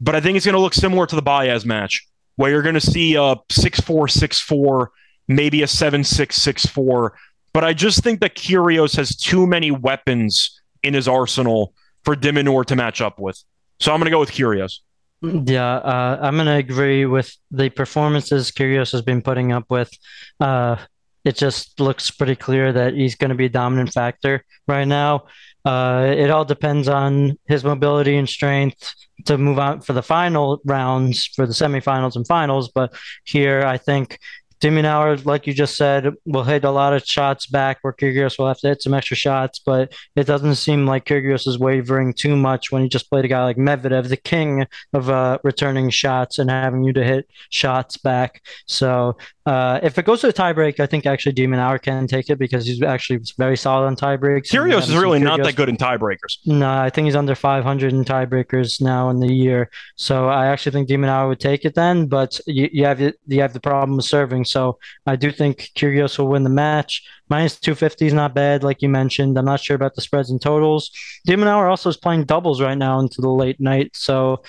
[0.00, 2.76] but I think it's going to look similar to the Baez match, where you're going
[2.76, 4.90] to see a 6 4 6 4,
[5.28, 7.18] maybe a 7 6 6 4.
[7.52, 12.32] But I just think that Kyrgios has too many weapons in his arsenal for de
[12.32, 13.44] Minaur to match up with.
[13.80, 14.78] So I'm going to go with Kyrgios.
[15.26, 19.90] Yeah, uh, I'm to agree with the performances Kyrgios has been putting up with.
[20.38, 20.76] Uh,
[21.24, 25.26] it just looks pretty clear that he's going to be a dominant factor right now.
[25.64, 30.60] Uh, it all depends on his mobility and strength to move on for the final
[30.64, 32.70] rounds, for the semifinals and finals.
[32.72, 34.20] But here, I think
[34.60, 38.38] de Minaur, like you just said, will hit a lot of shots back where Kyrgios
[38.38, 42.14] will have to hit some extra shots, but it doesn't seem like Kyrgios is wavering
[42.14, 45.90] too much when he just played a guy like Medvedev, the king of uh, returning
[45.90, 48.42] shots and having you to hit shots back.
[48.66, 49.16] So
[49.46, 52.38] uh, if it goes to a tiebreak, I think actually de Minaur can take it
[52.38, 54.50] because he's actually very solid on tiebreaks.
[54.50, 56.38] Kyrgios is really not that good in tiebreakers.
[56.46, 59.70] No, I think he's under 500 in tiebreakers now in the year.
[59.94, 63.40] So I actually think de Minaur would take it then, but you, you have you
[63.40, 64.46] have the problem of serving.
[64.46, 67.04] So I do think Kyrgios will win the match.
[67.28, 69.38] Minus 250 is not bad, like you mentioned.
[69.38, 70.90] I'm not sure about the spreads and totals.
[71.24, 74.42] de Minaur also is playing doubles right now into the late night, so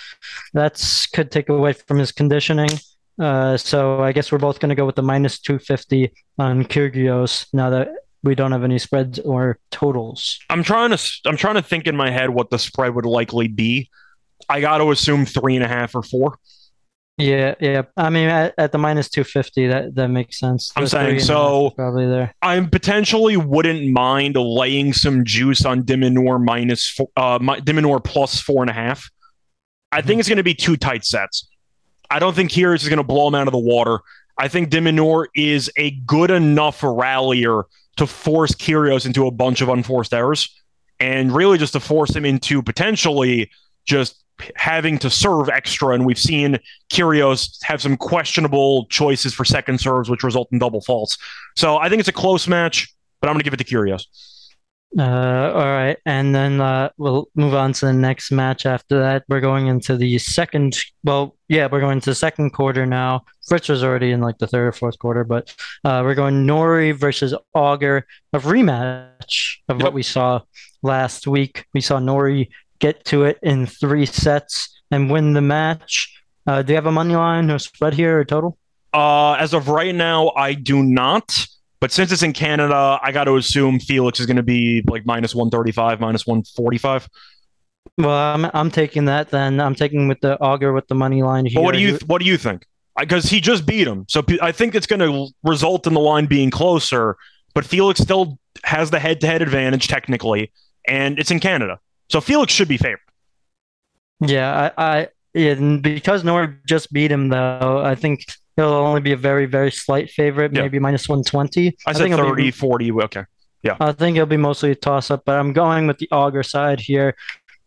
[0.54, 2.70] that's could take away from his conditioning.
[3.18, 7.46] Uh, so I guess we're both going to go with the minus 250 on Kyrgios
[7.52, 7.88] now that
[8.22, 10.38] we don't have any spreads or totals.
[10.50, 13.48] I'm trying to I'm trying to think in my head what the spread would likely
[13.48, 13.90] be.
[14.48, 16.38] I got to assume three and a half or four.
[17.16, 17.82] Yeah, yeah.
[17.96, 20.72] I mean, at, at the minus two fifty, that that makes sense.
[20.76, 21.70] I'm saying so.
[21.70, 22.32] Probably there.
[22.42, 28.40] I potentially wouldn't mind laying some juice on de Minaur minus uh de Minaur plus
[28.40, 29.10] four and a half.
[29.90, 31.48] I think it's going to be two tight sets.
[32.10, 33.98] I don't think Kyrgios is going to blow him out of the water.
[34.38, 37.64] I think de Minaur is a good enough rallier
[37.96, 40.54] to force Kyrgios into a bunch of unforced errors,
[41.00, 43.50] and really just to force him into potentially
[43.84, 46.58] just having to serve extra, and we've seen
[46.90, 51.18] Kyrgios have some questionable choices for second serves, which result in double faults.
[51.56, 54.06] So I think it's a close match, but I'm going to give it to Kyrgios.
[54.96, 58.64] Uh, all right, and then uh, we'll move on to the next match.
[58.64, 60.78] After that, we're going into the second.
[61.04, 63.24] Well, yeah, we're going to the second quarter now.
[63.46, 66.92] Fritz was already in like the third or fourth quarter, but uh, we're going Norrie
[66.92, 69.84] versus Auger, a rematch of yep.
[69.84, 70.40] what we saw
[70.82, 71.66] last week.
[71.74, 76.22] We saw Norrie get to it in three sets and win the match.
[76.46, 78.56] Uh, do you have a money line or spread here or total?
[78.94, 81.46] Uh, as of right now, I do not.
[81.80, 85.06] But since it's in Canada, I got to assume Felix is going to be like
[85.06, 87.08] minus 135, minus 145.
[87.96, 89.60] Well, I'm I'm taking that then.
[89.60, 91.56] I'm taking with the Auger with the money line here.
[91.56, 92.66] But what do you what do you think?
[92.98, 96.26] Because he just beat him, so I think it's going to result in the line
[96.26, 97.16] being closer.
[97.54, 100.52] But Felix still has the head-to-head advantage technically,
[100.86, 101.78] and it's in Canada.
[102.10, 103.00] So Felix should be favored.
[104.20, 108.24] Yeah, I, I yeah, because Norrie just beat him though, I think
[108.58, 110.62] he'll only be a very, very slight favorite, yeah.
[110.62, 111.76] maybe minus 120.
[111.86, 112.92] I said I think 30, be, 40.
[112.92, 113.24] Okay.
[113.62, 113.76] Yeah.
[113.80, 116.80] I think it'll be mostly a toss up, but I'm going with the Auger side
[116.80, 117.14] here.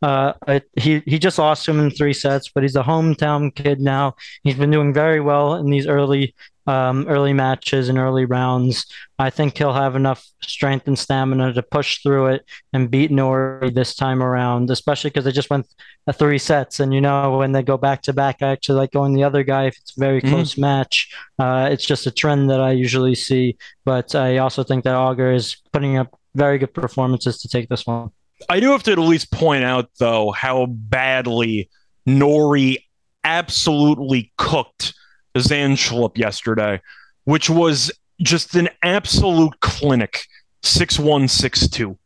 [0.01, 0.33] Uh,
[0.75, 4.15] he he just lost him in three sets, but he's a hometown kid now.
[4.43, 6.33] He's been doing very well in these early
[6.67, 8.85] um, early matches and early rounds.
[9.17, 13.69] I think he'll have enough strength and stamina to push through it and beat Norrie
[13.69, 15.67] this time around, especially because they just went
[16.07, 16.79] a three sets.
[16.79, 19.43] And you know, when they go back to back, I actually like going the other
[19.43, 20.33] guy if it's a very mm-hmm.
[20.33, 21.13] close match.
[21.39, 23.57] Uh, it's just a trend that I usually see.
[23.85, 27.85] But I also think that Auger is putting up very good performances to take this
[27.85, 28.11] one.
[28.49, 31.69] I do have to at least point out, though, how badly
[32.05, 32.87] Norrie
[33.23, 34.93] absolutely cooked
[35.37, 36.81] Zandschulp yesterday,
[37.25, 37.91] which was
[38.21, 40.25] just an absolute clinic
[40.63, 41.97] 6 1 6 2.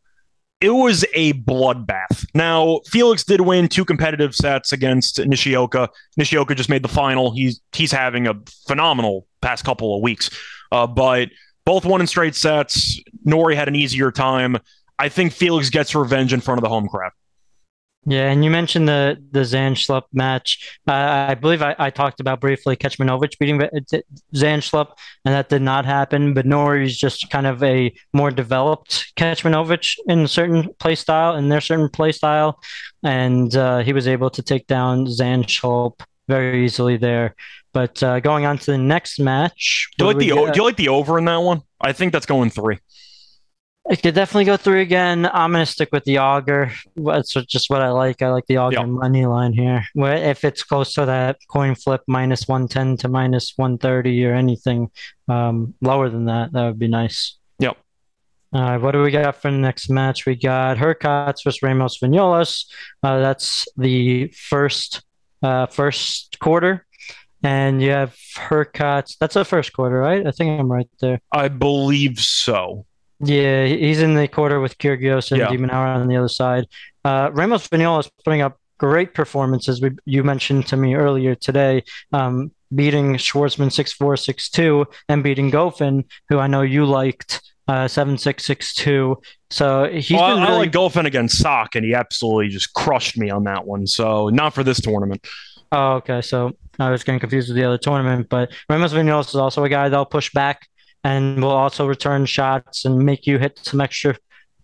[0.62, 2.26] It was a bloodbath.
[2.34, 5.90] Now, Felix did win two competitive sets against Nishioka.
[6.16, 7.34] Nishioka just made the final.
[7.34, 8.34] He's he's having a
[8.66, 10.30] phenomenal past couple of weeks.
[10.72, 11.28] Uh, but
[11.66, 12.98] both won in straight sets.
[13.24, 14.56] Norrie had an easier time.
[14.98, 17.12] I think Felix gets revenge in front of the home crowd.
[18.08, 20.78] Yeah, and you mentioned the the Zandschulp match.
[20.86, 23.60] Uh, I believe I, I talked about briefly Kecmanovic beating
[24.32, 24.92] Zandschulp,
[25.24, 26.32] and that did not happen.
[26.32, 31.34] But Norrie is just kind of a more developed Kecmanovic in a certain play style,
[31.34, 32.60] in their certain play style,
[33.02, 37.34] and uh, he was able to take down Zandschulp very easily there.
[37.72, 40.76] But uh, going on to the next match, do you like the do you like
[40.76, 41.62] the over in that one?
[41.80, 42.78] I think that's going three.
[43.88, 45.26] It could definitely go through again.
[45.26, 46.72] I'm gonna stick with the Auger.
[46.96, 48.20] That's just what I like.
[48.20, 48.88] I like the Auger yep.
[48.88, 49.86] money line here.
[49.94, 54.24] Where if it's close to that coin flip minus one ten to minus one thirty
[54.26, 54.90] or anything
[55.28, 57.36] um, lower than that, that would be nice.
[57.60, 57.76] Yep.
[58.52, 60.26] All right, what do we got for the next match?
[60.26, 62.64] We got Hurkacz versus Ramos Vinolas.
[63.02, 65.02] Uh, that's the first
[65.42, 66.86] uh, first quarter.
[67.42, 69.18] And you have Hurkacz.
[69.18, 70.26] That's the first quarter, right?
[70.26, 71.20] I think I'm right there.
[71.30, 72.85] I believe so.
[73.20, 75.48] Yeah, he's in the quarter with Kyrgios and yeah.
[75.48, 76.66] de Minaur on the other side.
[77.04, 79.80] Uh, Ramos Vinola is putting up great performances.
[79.80, 85.22] We, you mentioned to me earlier today, um, beating Schwartzman 6 4 6 2 and
[85.22, 89.20] beating Goffin, who I know you liked uh, 7 6 6 2.
[89.50, 90.46] So he's well, really...
[90.46, 93.86] I like Goffin against Sock, and he absolutely just crushed me on that one.
[93.86, 95.26] So not for this tournament.
[95.72, 96.20] Oh, okay.
[96.20, 99.68] So I was getting confused with the other tournament, but Ramos Vinolas is also a
[99.68, 100.68] guy that'll push back
[101.06, 104.16] and will also return shots and make you hit some extra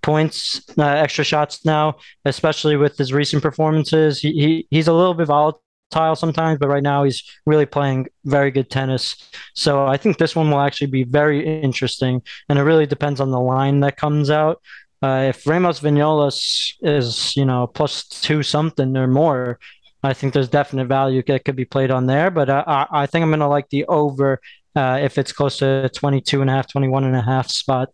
[0.02, 4.18] points, uh, extra shots now, especially with his recent performances.
[4.18, 8.50] He, he he's a little bit volatile sometimes, but right now he's really playing very
[8.50, 9.31] good tennis.
[9.55, 13.31] So I think this one will actually be very interesting, and it really depends on
[13.31, 14.61] the line that comes out.
[15.00, 19.61] Uh, if Ramos Vinolas is you know plus two something or more,
[20.02, 22.33] I think there's definite value that could be played on there.
[22.33, 24.40] But uh, I, I think I'm going to like the over
[24.76, 27.88] uh, if it's close to 22 and a half, 21 and a half spot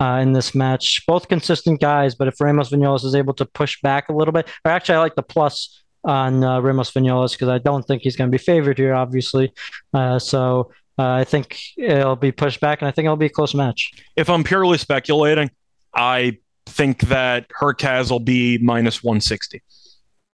[0.00, 1.04] uh, in this match.
[1.06, 4.48] Both consistent guys, but if Ramos Vinolas is able to push back a little bit,
[4.64, 8.16] or actually, I like the plus on uh, Ramos Vinolas because I don't think he's
[8.16, 9.52] going to be favored here, obviously.
[9.92, 13.36] Uh, so Uh, I think it'll be pushed back, and I think it'll be a
[13.40, 13.90] close match.
[14.14, 15.50] If I'm purely speculating,
[15.92, 19.60] I think that Hurkacz will be minus 160.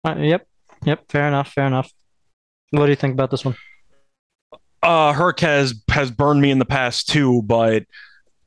[0.04, 0.46] Uh, yep,
[0.84, 1.90] yep, fair enough, fair enough.
[2.72, 3.56] What do you think about this one?
[4.82, 7.84] Uh, Hurkacz has burned me in the past too, but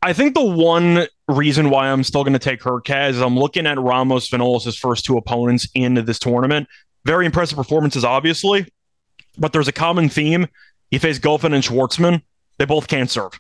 [0.02, 3.68] I think the one reason why I'm still going to take Hurkacz is I'm looking
[3.68, 6.68] at Ramos Vinolas' first two opponents in this tournament.
[7.06, 8.66] Very impressive performances, obviously,
[9.38, 10.48] but there's a common theme.
[10.90, 12.22] He faced Goffin and Schwartzman.
[12.58, 13.40] They both can't serve.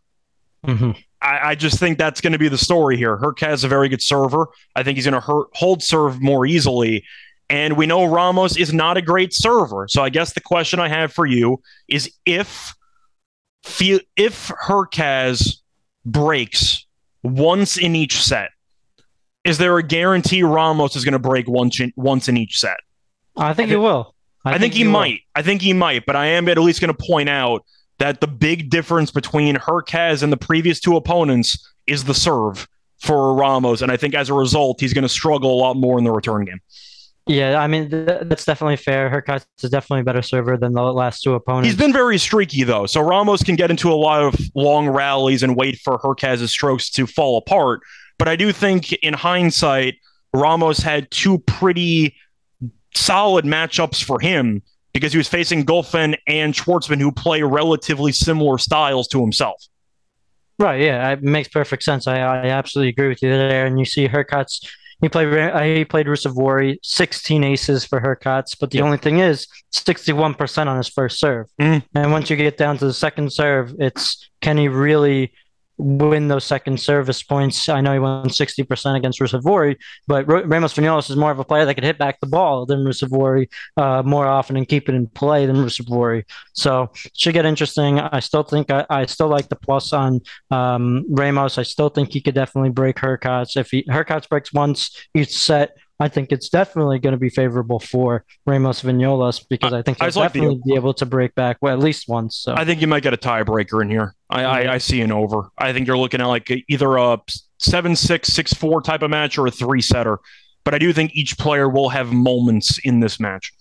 [0.65, 0.91] Mm-hmm.
[1.21, 3.17] I, I, just think that's going to be the story here.
[3.17, 4.47] Hurkacz is a very good server.
[4.75, 7.03] I think he's going to hold serve more easily.
[7.49, 9.88] And we know Ramos is not a great server.
[9.89, 12.73] So I guess the question I have for you is if
[13.63, 15.58] if Hurkacz
[16.06, 16.86] breaks
[17.23, 18.49] once in each set,
[19.43, 22.78] is there a guarantee Ramos is going to break once in, once in each set?
[23.36, 24.15] I think he will.
[24.45, 25.21] I, I think, think, he, he might.
[25.36, 27.65] I think he might, but I am at least going to point out
[27.99, 32.67] that the big difference between Hurkacz and the previous two opponents is the serve
[32.99, 35.97] for Ramos, and I think as a result, he's going to struggle a lot more
[35.97, 36.62] in the return game.
[37.25, 39.09] Yeah, I mean th- that's definitely fair.
[39.09, 41.67] Hurkacz is definitely a better server than the last two opponents.
[41.67, 45.41] He's been very streaky though, so Ramos can get into a lot of long rallies
[45.41, 47.79] and wait for Hurkacz's strokes to fall apart.
[48.19, 49.95] But I do think, in hindsight,
[50.33, 52.15] Ramos had two pretty
[52.93, 54.62] solid matchups for him
[54.93, 59.63] because he was facing Goffin and Schwartzman, who play relatively similar styles to himself.
[60.59, 60.81] Right.
[60.81, 62.05] Yeah, it makes perfect sense.
[62.05, 63.65] I, I absolutely agree with you there.
[63.65, 64.67] And you see Hurkacz
[65.01, 69.47] he played uh, he played Ruusuvuori, 16 aces for Hurkacz, but the only thing is
[69.73, 71.47] 61% on his first serve.
[71.60, 71.84] Mm.
[71.95, 75.34] And once you get down to the second serve, it's can he really
[75.77, 77.67] win those second service points.
[77.69, 81.65] I know he won 60% against Ruusuvuori, but Ramos Vinolas is more of a player
[81.65, 85.07] that could hit back the ball than Ruusuvuori uh, more often and keep it in
[85.07, 86.23] play than Ruusuvuori.
[86.53, 87.99] So it should get interesting.
[87.99, 91.57] I still think I, I still like the plus on um, Ramos.
[91.57, 93.57] I still think he could definitely break Hurkacz.
[93.57, 97.80] If he Hurkacz breaks once each set, I think it's definitely going to be favorable
[97.80, 101.34] for Ramos Vinolas because I, I think he'll I definitely like be able to break
[101.34, 102.36] back well, at least once.
[102.36, 102.54] So.
[102.54, 104.13] I think you might get a tiebreaker in here.
[104.30, 105.50] I, I, I, see an over.
[105.58, 107.20] I think you're looking at like either a
[107.58, 110.20] seven six six four type of match or a three setter.
[110.66, 113.54] But I do think each player will have moments in this match.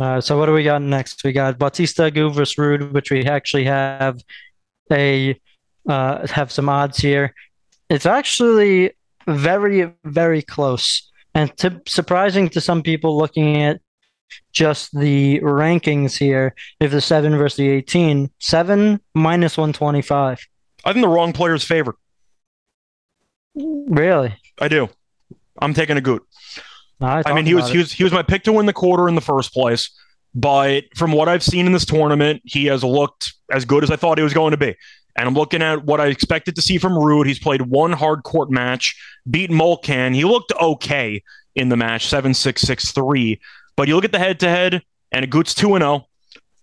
[0.00, 1.24] Uh, so what do we got next?
[1.24, 4.22] We got Bautista Agut versus Ruud, which we actually have
[4.90, 5.38] a
[5.86, 7.34] uh, have some odds here.
[7.90, 8.92] It's actually
[9.26, 13.80] very very close and to, surprising to some people looking at
[14.52, 20.40] just the rankings here, if the 7 versus the 18, 7 minus 125.
[20.84, 21.96] I think the wrong player's favorite.
[23.54, 24.34] Really?
[24.58, 24.88] I do.
[25.60, 26.20] I'm taking Agut.
[27.00, 29.06] I, I mean, he was, he was he was my pick to win the quarter
[29.06, 29.90] in the first place,
[30.34, 33.96] but from what I've seen in this tournament, he has looked as good as I
[33.96, 34.74] thought he was going to be.
[35.16, 37.26] And I'm looking at what I expected to see from Ruud.
[37.26, 38.94] He's played one hard court match,
[39.28, 40.14] beat Molcan.
[40.14, 41.22] He looked okay
[41.54, 43.40] in the match, 7 6 6 3.
[43.76, 46.06] But you look at the head to head, and Agut's 2 0.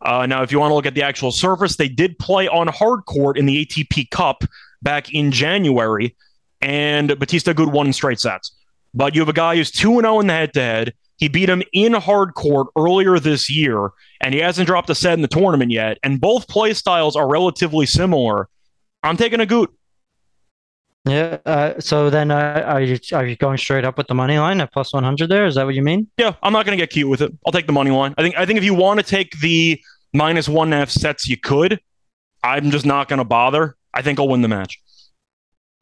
[0.02, 2.68] Uh, now, if you want to look at the actual surface, they did play on
[2.68, 4.44] hard court in the ATP Cup
[4.82, 6.16] back in January,
[6.62, 8.52] and Bautista Agut won in straight sets.
[8.94, 10.94] But you have a guy who's 2 0 in the head to head.
[11.24, 15.14] He beat him in hard court earlier this year, and he hasn't dropped a set
[15.14, 15.98] in the tournament yet.
[16.04, 18.50] And both play styles are relatively similar.
[19.04, 19.70] I'm taking Agut.
[21.06, 21.38] Yeah.
[21.46, 24.60] Uh, so then, uh, are you are you going straight up with the money line
[24.60, 25.30] at plus one hundred?
[25.30, 26.10] There is that what you mean?
[26.18, 27.32] Yeah, I'm not going to get cute with it.
[27.46, 28.14] I'll take the money line.
[28.18, 29.80] I think I think if you want to take the
[30.12, 31.80] minus one and a half sets, you could.
[32.44, 33.78] I'm just not going to bother.
[33.94, 34.78] I think I'll win the match.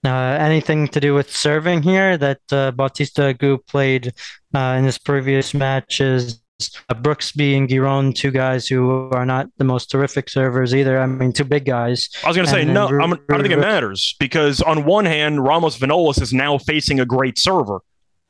[0.04, 4.14] Uh, anything to do with serving here that uh, Bautista Agut played
[4.56, 6.42] uh, in his previous matches?
[6.90, 11.00] Uh, Brooksby and Giron, two guys who are not the most terrific servers either.
[11.00, 12.10] I mean, two big guys.
[12.24, 15.44] I was going to say, no, I don't think it matters because on one hand,
[15.44, 17.82] Ramos Vinolas is now facing a great server.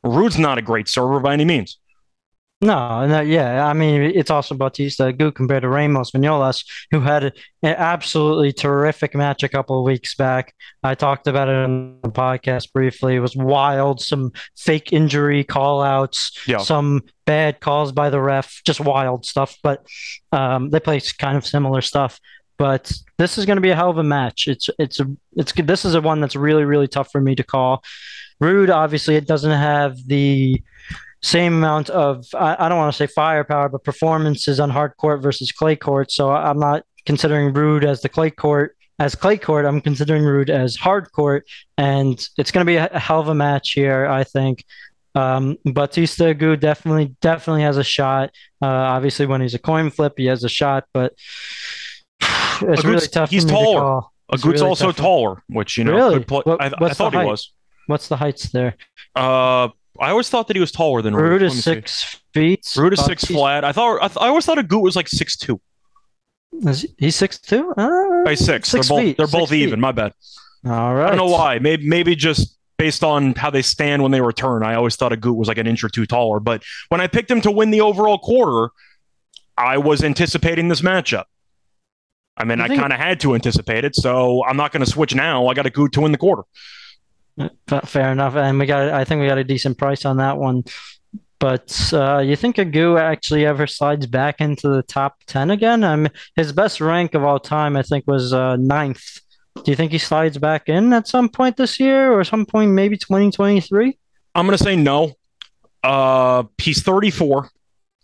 [0.03, 1.77] Ruud's not a great server by any means.
[2.63, 3.65] No, no, yeah.
[3.65, 9.15] I mean, it's also Bautista Agut compared to Ramos Vinolas, who had an absolutely terrific
[9.15, 10.54] match a couple of weeks back.
[10.84, 13.15] I talked about it on the podcast briefly.
[13.15, 14.00] It was wild.
[14.00, 16.60] Some fake injury call outs, yeah.
[16.60, 19.58] some bad calls by the ref, just wild stuff.
[19.63, 19.84] But
[20.32, 22.19] um, they play kind of similar stuff.
[22.60, 24.47] But this is going to be a hell of a match.
[24.47, 27.43] It's it's a it's this is a one that's really really tough for me to
[27.43, 27.84] call.
[28.39, 30.62] Ruud obviously it doesn't have the
[31.21, 35.21] same amount of I, I don't want to say firepower, but performances on hard court
[35.21, 36.12] versus clay court.
[36.12, 39.65] So I'm not considering Ruud as the clay court as clay court.
[39.65, 41.47] I'm considering Ruud as hard court,
[41.78, 44.05] and it's going to be a, a, hell of a match here.
[44.05, 44.65] I think.
[45.13, 48.30] Um, Bautista Agut definitely definitely has a shot.
[48.61, 51.13] Uh, obviously, when he's a coin flip, he has a shot, but
[52.61, 53.30] It's really tough.
[53.30, 54.03] He's taller.
[54.32, 55.93] Agut's really also taller, which you know.
[55.93, 56.24] Really?
[56.24, 57.51] Play, what, I, I, thought he was.
[57.88, 58.76] What's the heights there?
[59.15, 59.69] Uh,
[60.00, 61.42] I always thought that he was taller than Ruud.
[61.42, 62.18] is six see.
[62.34, 62.64] feet.
[62.76, 63.64] Ruud is six flat.
[63.64, 65.60] I thought I, th- I always thought a Agut was like six two.
[66.66, 67.74] Is he, he's six two.
[67.78, 68.70] Uh, By six.
[68.70, 69.68] six they're both they're both feet.
[69.68, 69.80] even.
[69.80, 70.14] My bad.
[70.66, 71.06] All right.
[71.06, 71.60] I don't know why.
[71.60, 74.64] Maybe maybe just based on how they stand when they return.
[74.64, 76.39] I always thought a Agut was like an inch or two taller.
[76.39, 78.72] But when I picked him to win the overall quarter,
[79.58, 81.26] I was anticipating this matchup.
[82.38, 84.89] I mean, I, I kind of had to anticipate it, so I'm not going to
[84.89, 85.48] switch now.
[85.48, 86.44] I got a Agut to win the quarter.
[87.86, 88.89] Fair enough, and we got.
[88.89, 90.64] I think we got a decent price on that one.
[91.39, 95.84] But uh, you think Agut actually ever slides back into the top ten again?
[95.84, 99.20] I mean, his best rank of all time, I think, was uh, ninth.
[99.56, 102.72] Do you think he slides back in at some point this year, or some point
[102.72, 103.98] maybe 2023?
[104.36, 105.14] I'm going to say no.
[105.84, 107.50] Uh, he's 34.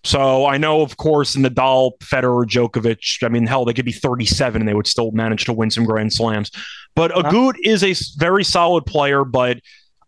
[0.07, 3.25] So I know, of course, Nadal, Federer, Djokovic.
[3.25, 5.83] I mean, hell, they could be 37 and they would still manage to win some
[5.83, 6.49] Grand Slams.
[6.95, 9.59] But Agut is a very solid player, but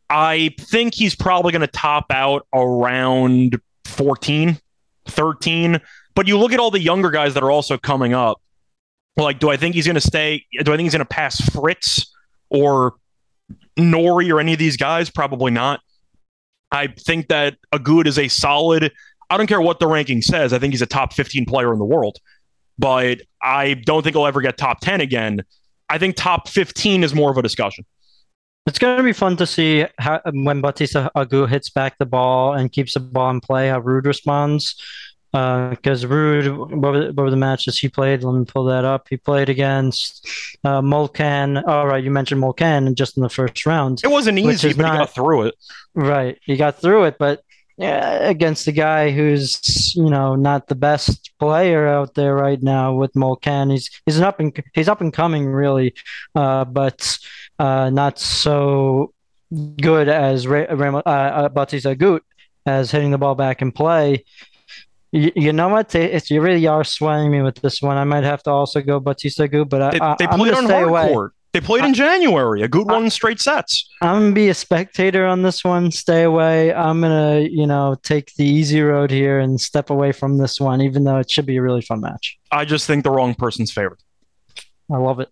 [0.10, 4.58] I think he's probably going to top out around 14,
[5.06, 5.82] 13.
[6.16, 8.42] But you look at all the younger guys that are also coming up.
[9.18, 10.46] Like, do I think he's going to stay?
[10.64, 12.16] Do I think he's going to pass Fritz
[12.50, 12.94] or
[13.76, 15.10] Norrie or any of these guys?
[15.10, 15.82] Probably not.
[16.72, 18.94] I think that Agut is a solid
[19.30, 20.54] I don't care what the ranking says.
[20.54, 22.18] I think he's a top 15 player in the world,
[22.78, 25.44] but I don't think he'll ever get top 10 again.
[25.90, 27.86] I think top 15 is more of a discussion.
[28.66, 32.54] It's going to be fun to see how when Bautista Agut hits back the ball
[32.54, 34.76] and keeps the ball in play, how Ruud responds.
[35.32, 38.24] Because uh, Ruud, what were, what were, the matches he played?
[38.24, 39.08] Let me pull that up.
[39.10, 40.28] He played against
[40.64, 41.64] uh, Molcan.
[41.68, 44.02] All oh, right, you mentioned Molcan just in the first round.
[44.04, 45.56] It wasn't easy, but not, he got through it.
[45.94, 47.44] Right, he got through it, but
[47.80, 53.14] against a guy who's you know not the best player out there right now with
[53.14, 53.72] Molcan.
[53.72, 55.94] He's he's an up and he's up and coming really,
[56.36, 57.18] uh, but
[57.58, 59.14] uh, not so
[59.82, 62.22] good as Ray, uh, uh, Bautista Agut
[62.66, 64.26] as hitting the ball back in play.
[65.12, 65.96] You, you know what?
[65.96, 69.00] If you really are swaying me with this one, I might have to also go
[69.00, 71.08] Bautista Agut, but they, I, they played on hard away.
[71.14, 71.34] court.
[71.52, 72.62] They played in January.
[72.62, 73.90] Agut one straight sets.
[74.02, 75.90] I'm gonna be a spectator on this one.
[75.90, 76.72] Stay away.
[76.72, 80.82] I'm gonna, you know, take the easy road here and step away from this one,
[80.82, 82.38] even though it should be a really fun match.
[82.52, 84.00] I just think the wrong person's favored.
[84.92, 85.30] I love it.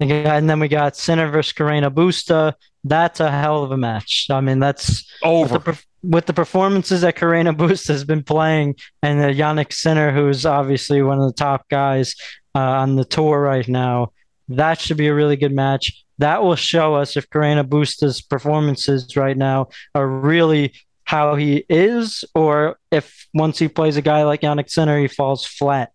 [0.00, 2.54] And then we got Sinner versus Carreño Busta.
[2.84, 4.26] That's a hell of a match.
[4.30, 5.54] I mean, that's over.
[5.54, 10.10] With the, with the performances that Carreño Busta has been playing, and uh, Jannik Sinner,
[10.12, 12.16] who's obviously one of the top guys
[12.54, 14.12] uh, on the tour right now
[14.50, 16.04] that should be a really good match.
[16.18, 20.74] That will show us if Carreño Busta's performances right now are really
[21.04, 25.44] how he is, or if once he plays a guy like Jannik Sinner, he falls
[25.46, 25.92] flat.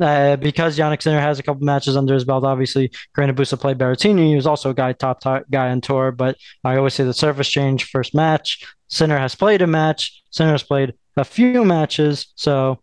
[0.00, 3.78] Uh, because Jannik Sinner has a couple matches under his belt, obviously Carreño Busta played
[3.78, 4.28] Berrettini.
[4.28, 7.14] He was also a guy top, top guy on tour, but I always say the
[7.14, 8.64] surface change first match.
[8.88, 10.22] Sinner has played a match.
[10.30, 12.80] Sinner has played a few matches, so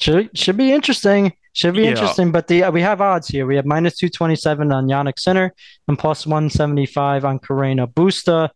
[0.00, 1.34] should should be interesting.
[1.52, 1.90] Should be yeah.
[1.90, 3.44] interesting, but the uh, we have odds here.
[3.44, 5.52] We have minus two twenty seven on Jannik Sinner
[5.88, 8.50] and plus one seventy five on Carreño Busta.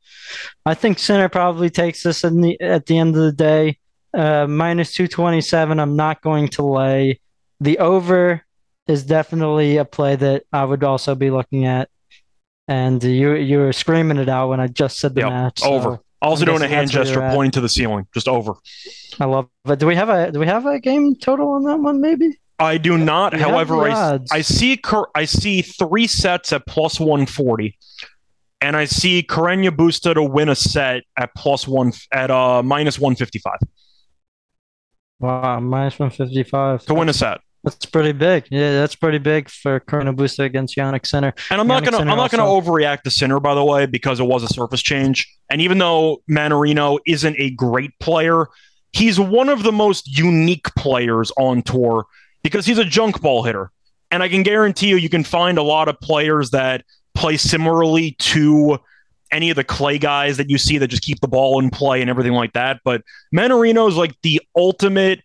[0.65, 3.79] I think Sinner probably takes this the, at the end of the day.
[4.13, 5.81] Uh, minus two twenty seven.
[5.81, 7.21] I'm not going to lay.
[7.61, 8.45] The over
[8.87, 11.89] is definitely a play that I would also be looking at.
[12.69, 15.31] And you you were screaming it out when I just said the yep.
[15.31, 15.63] match.
[15.65, 15.97] Over.
[15.97, 18.07] So also doing a hand gesture pointing to the ceiling.
[18.15, 18.55] Just over.
[19.19, 19.79] I love it.
[19.81, 22.01] Do we have a do we have a game total on that one?
[22.01, 22.39] Maybe.
[22.65, 23.35] I do not.
[23.35, 24.81] We However, I, I see
[25.15, 27.77] I see three sets at plus 140,
[28.61, 32.99] and I see Carreño Busta to win a set at plus one at uh minus
[32.99, 33.55] 155.
[35.21, 37.41] Wow, minus 155 to win a set.
[37.63, 38.47] That's pretty big.
[38.51, 41.33] Yeah, that's pretty big for Carreño Busta against Jannik Sinner.
[41.51, 44.21] And I'm not gonna Sinner I'm not gonna overreact to Sinner by the way because
[44.21, 45.27] it was a surface change.
[45.51, 48.49] And even though Mannarino isn't a great player,
[48.93, 52.05] he's one of the most unique players on tour
[52.45, 53.73] because he's a junk ball hitter.
[54.13, 56.85] And I can guarantee you, you can find a lot of players that
[57.15, 58.79] play similarly to
[59.33, 62.01] any of the clay guys that you see that just keep the ball in play
[62.01, 62.81] and everything like that.
[62.85, 63.03] But
[63.35, 65.21] Mannarino is like the ultimate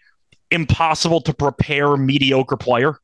[0.49, 2.97] impossible to prepare mediocre player.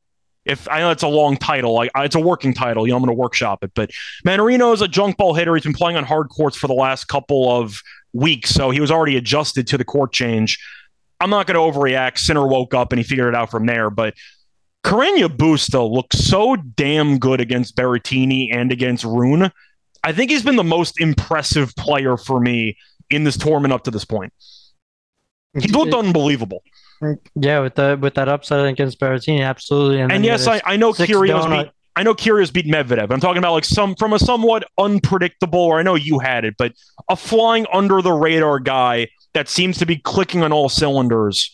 [0.45, 3.03] If I know it's a long title, like it's a working title, you know, I'm
[3.03, 3.71] going to workshop it.
[3.75, 3.91] But
[4.25, 5.53] Mannarino is a junk ball hitter.
[5.55, 7.81] He's been playing on hard courts for the last couple of
[8.13, 10.59] weeks, so he was already adjusted to the court change.
[11.25, 12.19] I'm not going to overreact.
[12.19, 13.89] Sinner woke up and he figured it out from there.
[13.89, 14.13] But
[14.83, 19.51] Carreño Busta looked so damn good against Berrettini and against Rune.
[20.03, 22.77] I think he's been the most impressive player for me
[23.09, 24.33] in this tournament up to this point.
[25.59, 26.61] He looked unbelievable.
[27.33, 30.01] Yeah, with the with that upset against Berrettini, absolutely.
[30.01, 33.09] And, and yes, I, I know Kyrgios beat I know Kyrgios beat Medvedev.
[33.09, 36.53] I'm talking about like some from a somewhat unpredictable, or I know you had it,
[36.55, 36.73] but
[37.09, 41.51] a flying under the radar guy that seems to be clicking on all cylinders.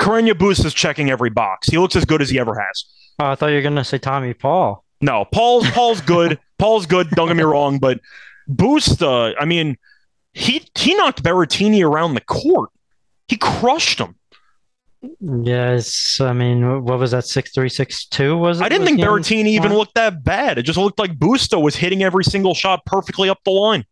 [0.00, 1.68] Carreño Busta is checking every box.
[1.68, 2.84] He looks as good as he ever has.
[3.18, 4.84] Oh, I thought you were gonna say Tommy Paul.
[5.00, 6.38] No, Paul's Paul's good.
[6.58, 7.10] Paul's good.
[7.10, 8.00] Don't get me wrong, but
[8.48, 9.76] Busta, I mean,
[10.32, 12.70] he he knocked Berrettini around the court.
[13.28, 14.16] He crushed him.
[15.20, 17.24] Yes, I mean, what was that?
[17.24, 18.64] Six three six two was it?
[18.64, 20.58] I didn't think Berrettini even looked that bad.
[20.58, 23.84] It just looked like Busta was hitting every single shot perfectly up the line.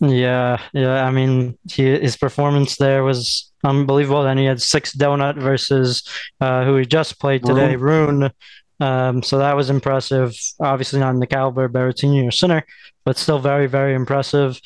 [0.00, 1.04] Yeah, yeah.
[1.06, 4.26] I mean, he, his performance there was unbelievable.
[4.26, 6.02] And he had six donut versus
[6.40, 8.30] uh, who he just played today, Rune.
[8.78, 10.34] Um, so that was impressive.
[10.60, 12.64] Obviously not in the caliber Berrettini or Sinner,
[13.04, 14.60] but still very, very impressive.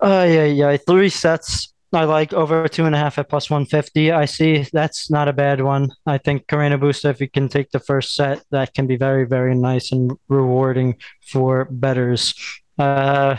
[0.00, 0.76] Uh, yeah, yeah.
[0.76, 4.12] Three sets I like over two and a half at plus 150.
[4.12, 5.92] I see that's not a bad one.
[6.04, 9.24] I think Carreño Busta, if you can take the first set, that can be very,
[9.24, 10.96] very nice and rewarding
[11.30, 12.34] for betters.
[12.78, 13.36] Uh,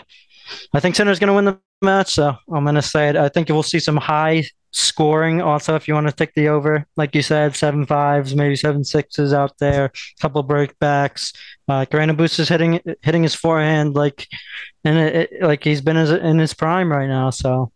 [0.73, 3.15] I think Sinner's going to win the match, so I'm going to say it.
[3.15, 6.85] I think we'll see some high scoring also if you want to take the over
[6.97, 11.33] like you said seven fives maybe seven sixes out there a couple breakbacks
[11.69, 14.27] uh Busta is hitting hitting his forehand like
[14.83, 17.71] and it, it, like he's been in his prime right now so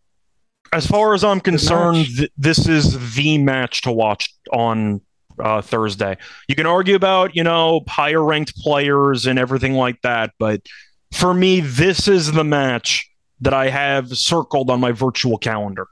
[0.73, 5.01] as far as I'm concerned, th- this is the match to watch on
[5.39, 6.17] uh, Thursday.
[6.47, 10.61] You can argue about, you know, higher ranked players and everything like that, but
[11.11, 13.09] for me, this is the match
[13.41, 15.87] that I have circled on my virtual calendar.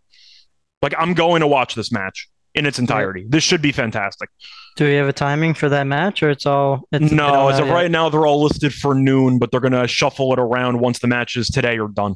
[0.82, 3.26] Like, I'm going to watch this match in its entirety.
[3.28, 4.30] This should be fantastic.
[4.76, 6.84] Do we have a timing for that match, or it's all?
[6.92, 9.88] It's, no, as of right now, they're all listed for noon, but they're going to
[9.88, 12.16] shuffle it around once the matches today are done.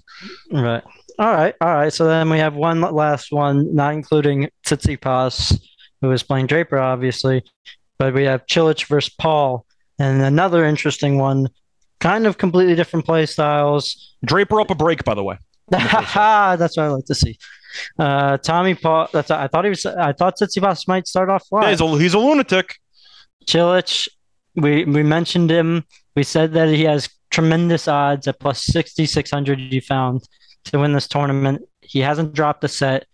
[0.51, 0.83] Right.
[1.19, 1.93] All right, all right.
[1.93, 5.59] So then we have one last one, not including Tsitsipas,
[6.01, 7.43] who is playing Draper, obviously,
[7.99, 9.65] but we have Cilic versus Paul,
[9.99, 11.49] and another interesting one,
[12.03, 14.15] kind of completely different play styles.
[14.25, 15.37] Draper up a break, by the way.
[15.69, 17.37] that's what I like to see.
[17.97, 19.07] Uh, Tommy Paul.
[19.13, 19.85] That's I thought he was.
[19.85, 21.63] I thought Tsitsipas might start off well.
[21.63, 22.75] Yeah, he's, a, he's a lunatic.
[23.47, 24.07] Cilic,
[24.55, 25.85] we we mentioned him.
[26.15, 29.59] We said that he has tremendous odds at plus sixty six hundred.
[29.59, 30.21] You found
[30.65, 31.61] to win this tournament.
[31.81, 33.05] He hasn't dropped a set.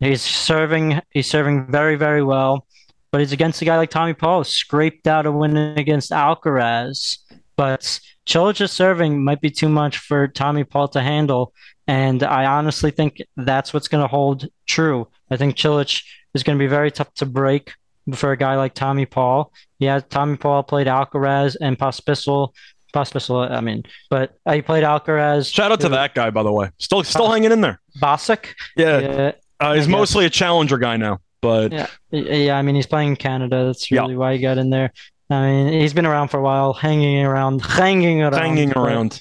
[0.00, 1.00] He's serving.
[1.10, 2.66] He's serving very, very well.
[3.12, 7.18] But he's against a guy like Tommy Paul, scraped out a win against Alcaraz.
[7.56, 11.52] But Cilic's serving might be too much for Tommy Paul to handle.
[11.86, 15.08] And I honestly think that's what's going to hold true.
[15.30, 16.02] I think Cilic
[16.34, 17.72] is going to be very tough to break
[18.14, 19.52] for a guy like Tommy Paul.
[19.78, 22.52] Yeah, Tommy Paul played Alcaraz and Pospisil
[22.94, 25.52] Pospisil, I mean, but he played Alcaraz.
[25.52, 26.70] Shout out to that guy, by the way.
[26.78, 27.80] Still, still hanging in there.
[27.98, 28.54] Bosick.
[28.76, 32.56] Yeah, yeah uh, he's mostly a challenger guy now, but yeah, yeah.
[32.56, 33.66] I mean, he's playing Canada.
[33.66, 34.18] That's really yeah.
[34.18, 34.92] why he got in there.
[35.30, 39.20] I mean, he's been around for a while, hanging around, hanging around, hanging around.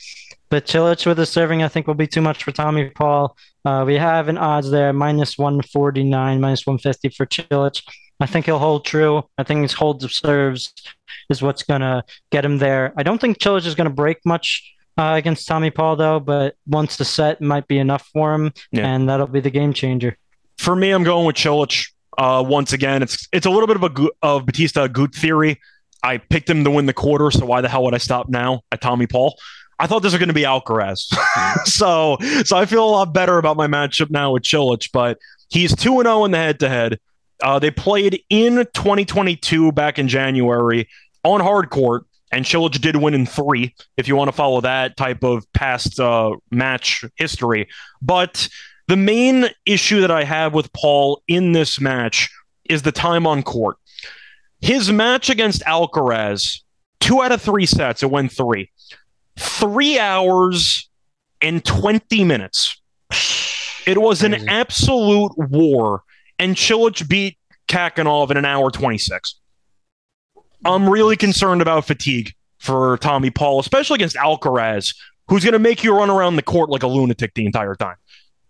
[0.49, 3.35] But Cilic with the serving, I think, will be too much for Tommy Paul.
[3.65, 7.81] Uh, we have an odds there, minus 149, minus 150 for Cilic.
[8.19, 9.23] I think he'll hold true.
[9.37, 10.73] I think his holds of serves
[11.29, 12.93] is what's going to get him there.
[12.97, 16.55] I don't think Cilic is going to break much uh, against Tommy Paul, though, but
[16.67, 18.87] once the set might be enough for him, yeah.
[18.87, 20.17] and that'll be the game changer.
[20.57, 21.89] For me, I'm going with Cilic.
[22.15, 25.59] Uh, once again, it's it's a little bit of a of Bautista Agut theory.
[26.03, 28.61] I picked him to win the quarter, so why the hell would I stop now
[28.71, 29.35] at Tommy Paul?
[29.79, 31.13] I thought this was going to be Alcaraz,
[31.65, 34.89] so so I feel a lot better about my matchup now with Cilic.
[34.93, 35.17] But
[35.49, 36.99] he's two and zero oh in the head to head.
[37.59, 40.87] They played in 2022 back in January
[41.23, 44.97] on hard court, and Cilic did win in three, if you want to follow that
[44.97, 47.67] type of past uh, match history.
[48.01, 48.47] But
[48.87, 52.29] the main issue that I have with Paul in this match
[52.65, 53.77] is the time on court.
[54.63, 56.61] His match against Alcaraz,
[57.01, 58.71] two out of three sets, it went three.
[59.37, 60.89] Three hours
[61.41, 62.81] and 20 minutes.
[63.85, 64.35] It was Crazy.
[64.35, 66.03] an absolute war,
[66.39, 67.37] and Cilic beat
[67.67, 69.35] Khachanov in an hour 26.
[70.63, 74.95] I'm really concerned about fatigue for Tommy Paul, especially against Alcaraz,
[75.27, 77.97] who's going to make you run around the court like a lunatic the entire time.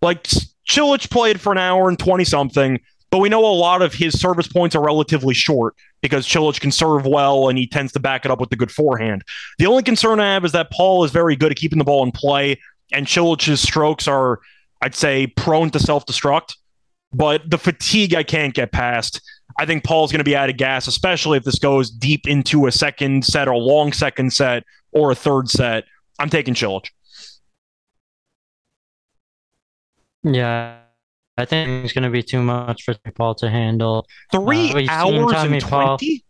[0.03, 0.25] Like
[0.69, 2.79] Cilic played for an hour and 20 something,
[3.13, 6.71] but we know a lot of his service points are relatively short because Cilic can
[6.71, 9.23] serve well and he tends to back it up with the good forehand.
[9.59, 12.01] The only concern I have is that Paul is very good at keeping the ball
[12.03, 12.59] in play,
[12.91, 14.39] and Cilic's strokes are,
[14.81, 16.55] I'd say, prone to self destruct.
[17.13, 19.21] But the fatigue I can't get past.
[19.59, 22.65] I think Paul's going to be out of gas, especially if this goes deep into
[22.65, 25.83] a second set or a long second set or a third set.
[26.17, 26.87] I'm taking Cilic.
[30.23, 30.79] Yeah,
[31.37, 34.05] I think it's going to be too much for Paul to handle.
[34.31, 36.23] Three Uh, hours and 20?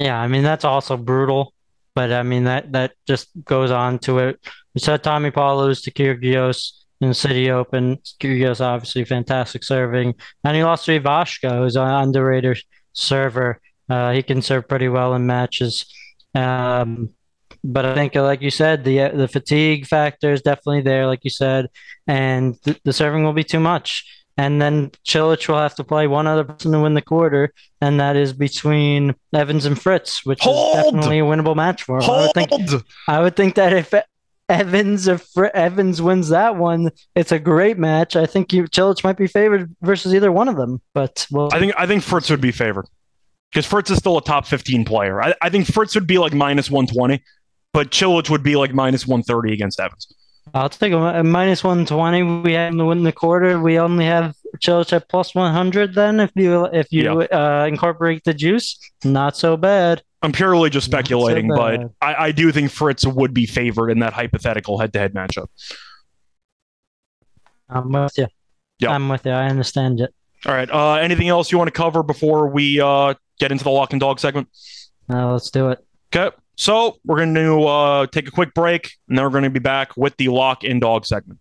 [0.00, 1.52] Yeah, I mean that's also brutal,
[1.94, 4.38] but I mean that that just goes on to it.
[4.74, 7.98] We saw Tommy Paul lose to Kyrgios in the City Open.
[8.20, 12.58] Kyrgios obviously fantastic serving, and he lost to Ivashka, who's an underrated
[12.92, 13.60] server.
[13.88, 15.86] Uh, he can serve pretty well in matches.
[16.34, 17.10] Um,
[17.62, 21.30] but I think, like you said, the the fatigue factor is definitely there, like you
[21.30, 21.66] said,
[22.06, 24.04] and the, the serving will be too much.
[24.38, 27.98] And then Cilic will have to play one other person to win the quarter, and
[28.00, 30.76] that is between Evans and Fritz, which Hold!
[30.76, 32.10] is definitely a winnable match for him.
[32.10, 32.84] I would think Hold!
[33.08, 33.94] I would think that if
[34.48, 38.14] Evans if Fr- Evans wins that one, it's a great match.
[38.14, 40.80] I think you Cilic might be favored versus either one of them.
[40.94, 42.86] But well, I think I think Fritz would be favored
[43.50, 45.20] because Fritz is still a top 15 player.
[45.20, 47.22] I, I think Fritz would be like minus 120,
[47.72, 50.14] but Cilic would be like minus 130 against Evans.
[50.54, 52.22] I'll take a, a minus one twenty.
[52.22, 53.60] We have to win the quarter.
[53.60, 55.94] We only have Cilic at plus one hundred.
[55.94, 60.02] Then if you if you uh, incorporate the juice, not so bad.
[60.22, 61.90] I'm purely just Not so speculating, but.
[62.00, 65.46] I, I do think Fritz would be favored in that hypothetical head-to-head matchup.
[67.68, 68.26] I'm with you.
[68.78, 68.90] Yeah.
[68.90, 69.32] I'm with you.
[69.32, 70.14] I understand it.
[70.46, 70.70] All right.
[70.70, 74.00] Uh, anything else you want to cover before we uh, get into the lock and
[74.00, 74.48] dog segment?
[75.08, 75.84] Now let's do it.
[76.14, 76.34] Okay.
[76.56, 79.60] So we're going to uh, take a quick break, and then we're going to be
[79.60, 81.38] back with the lock in dog segment.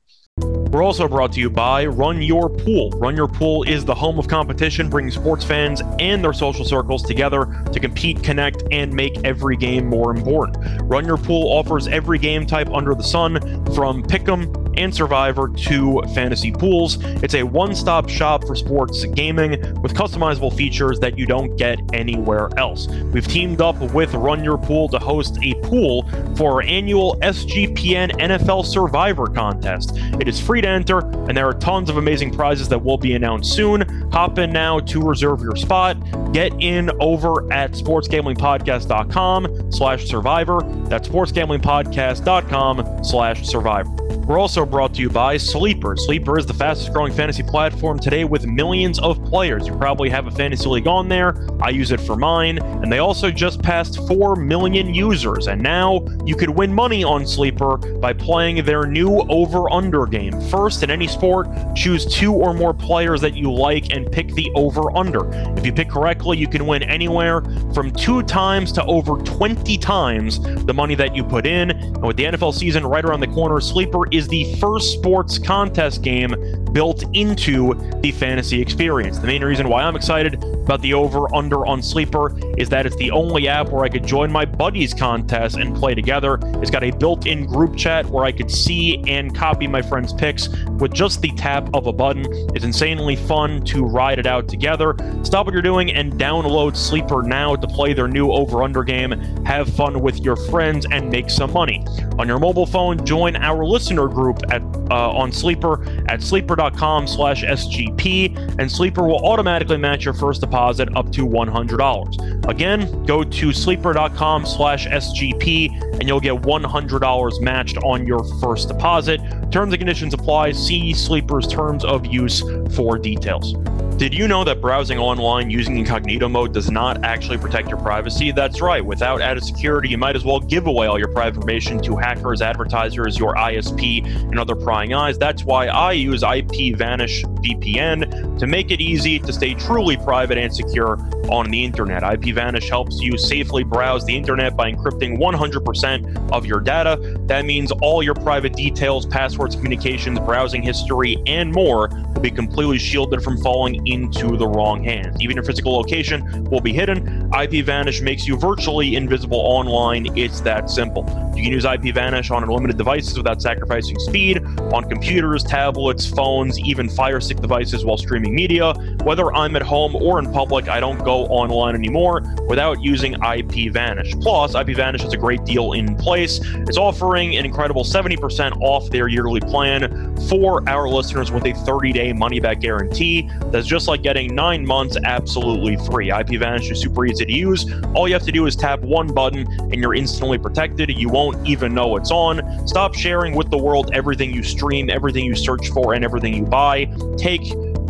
[0.71, 2.89] We're also brought to you by Run Your Pool.
[2.91, 7.03] Run Your Pool is the home of competition, bringing sports fans and their social circles
[7.03, 10.81] together to compete, connect, and make every game more important.
[10.83, 13.39] Run Your Pool offers every game type under the sun,
[13.73, 16.97] from Pick'em and Survivor to fantasy pools.
[17.23, 19.51] It's a one-stop shop for sports gaming
[19.81, 22.87] with customizable features that you don't get anywhere else.
[22.87, 26.03] We've teamed up with Run Your Pool to host a pool
[26.35, 29.95] for our annual SGPN NFL Survivor contest.
[30.19, 33.15] It is free to enter, and there are tons of amazing prizes that will be
[33.15, 33.81] announced soon.
[34.11, 35.97] Hop in now to reserve your spot.
[36.33, 40.61] Get in over at sportsgamblingpodcast.com slash survivor.
[40.87, 44.04] That's sportsgamblingpodcast.com slash survivor.
[44.27, 45.95] We're also brought to you by Sleeper.
[45.95, 49.67] Sleeper is the fastest growing fantasy platform today with millions of players.
[49.67, 51.47] You probably have a fantasy league on there.
[51.61, 52.57] I use it for mine.
[52.57, 55.45] And they also just passed 4 million users.
[55.45, 60.41] And now you could win money on Sleeper by playing their new over under game.
[60.49, 64.51] First, in any sport, choose two or more players that you like and pick the
[64.55, 65.29] over under.
[65.55, 67.43] If you pick correctly, you can win anywhere
[67.75, 71.69] from two times to over 20 times the money that you put in.
[71.69, 76.01] And with the NFL season right around the corner, Sleeper is the first sports contest
[76.01, 76.33] game
[76.71, 79.17] built into the fantasy experience.
[79.17, 82.95] The main reason why I'm excited about the over under on Sleeper is that it's
[82.95, 86.39] the only app where I could join my buddies contest and play together.
[86.61, 90.11] It's got a built in group chat where I could see and copy my friends'
[90.11, 90.49] picks
[90.79, 92.25] with just the tap of a button.
[92.55, 94.95] It's insanely fun to ride it out together.
[95.23, 99.11] Stop what you're doing and download Sleeper now to play their new over under game.
[99.45, 101.85] Have fun with your friends and make some money.
[102.17, 107.43] On your mobile phone, join our listener group at uh, on Sleeper at sleeper.com slash
[107.43, 112.49] SGP, and Sleeper will automatically match your first deposit up to $100.
[112.49, 119.19] Again, go to sleeper.com slash SGP and you'll get $100 matched on your first deposit.
[119.51, 120.51] Terms and conditions apply.
[120.51, 122.43] See Sleeper's terms of use
[122.75, 123.55] for details.
[123.97, 128.33] Did you know that browsing online using incognito mode does not actually protect your privacy?
[128.33, 128.85] That's right.
[128.85, 132.41] Without added security, you might as well give away all your private information to hackers,
[132.41, 135.17] advertisers, your ISP, and other prying eyes.
[135.17, 140.53] That's why I use IPVanish VPN to make it easy to stay truly private and
[140.53, 142.03] secure on the internet.
[142.03, 147.17] IPVanish helps you safely browse the internet by encrypting 100% of your data.
[147.27, 152.77] That means all your private details, passwords, communications, browsing history, and more will be completely
[152.77, 155.15] shielded from falling into the wrong hands.
[155.19, 157.29] Even your physical location will be hidden.
[157.33, 160.17] IP Vanish makes you virtually invisible online.
[160.17, 161.03] It's that simple.
[161.35, 166.57] You can use IP Vanish on unlimited devices without sacrificing speed, on computers, tablets, phones,
[166.59, 168.73] even Fire Stick devices while streaming media.
[169.03, 173.73] Whether I'm at home or in public, I don't go online anymore without using IP
[173.73, 174.13] Vanish.
[174.21, 176.39] Plus, IP Vanish has a great deal in place.
[176.43, 181.91] It's offering an incredible 70% off their yearly plan for our listeners with a 30
[181.91, 183.29] day money back guarantee.
[183.47, 186.09] That's just like getting nine months absolutely free.
[186.09, 187.65] IPVanish is super easy to use.
[187.93, 190.89] All you have to do is tap one button and you're instantly protected.
[190.89, 192.67] You won't even know it's on.
[192.67, 196.45] Stop sharing with the world everything you stream, everything you search for, and everything you
[196.45, 196.85] buy.
[197.17, 197.43] Take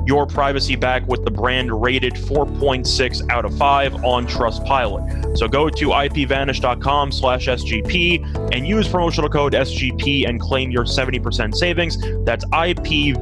[0.05, 5.37] your privacy back with the brand rated 4.6 out of 5 on Trustpilot.
[5.37, 11.55] So go to ipvanish.com slash SGP and use promotional code SGP and claim your 70%
[11.55, 11.97] savings.
[12.25, 13.15] That's ipvanish.com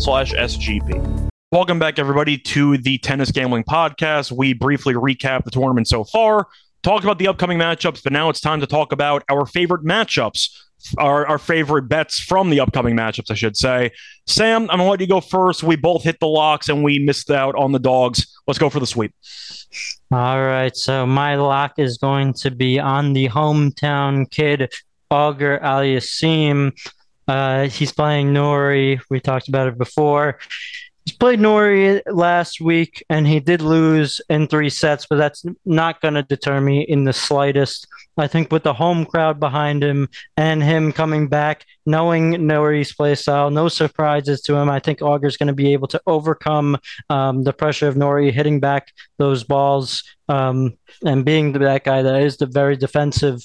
[0.00, 1.30] slash SGP.
[1.52, 4.30] Welcome back, everybody, to the Tennis Gambling Podcast.
[4.30, 6.46] We briefly recap the tournament so far,
[6.84, 10.50] talked about the upcoming matchups, but now it's time to talk about our favorite matchups
[10.98, 13.92] our, our favorite bets from the upcoming matchups, I should say.
[14.26, 15.62] Sam, I'm to let you go first.
[15.62, 18.26] We both hit the locks and we missed out on the dogs.
[18.46, 19.14] Let's go for the sweep.
[20.10, 20.76] All right.
[20.76, 24.72] So my lock is going to be on the hometown kid,
[25.10, 26.72] Auger Aliassime.
[27.28, 29.00] Uh, he's playing Norrie.
[29.08, 30.38] We talked about it before.
[31.04, 36.00] He's played Norrie last week and he did lose in three sets, but that's not
[36.00, 37.86] going to deter me in the slightest.
[38.18, 43.14] I think with the home crowd behind him and him coming back, knowing Norrie's play
[43.14, 46.76] style, no surprises to him, I think Auger's going to be able to overcome
[47.08, 52.22] um, the pressure of Norrie hitting back those balls um, and being that guy that
[52.22, 53.42] is the very defensive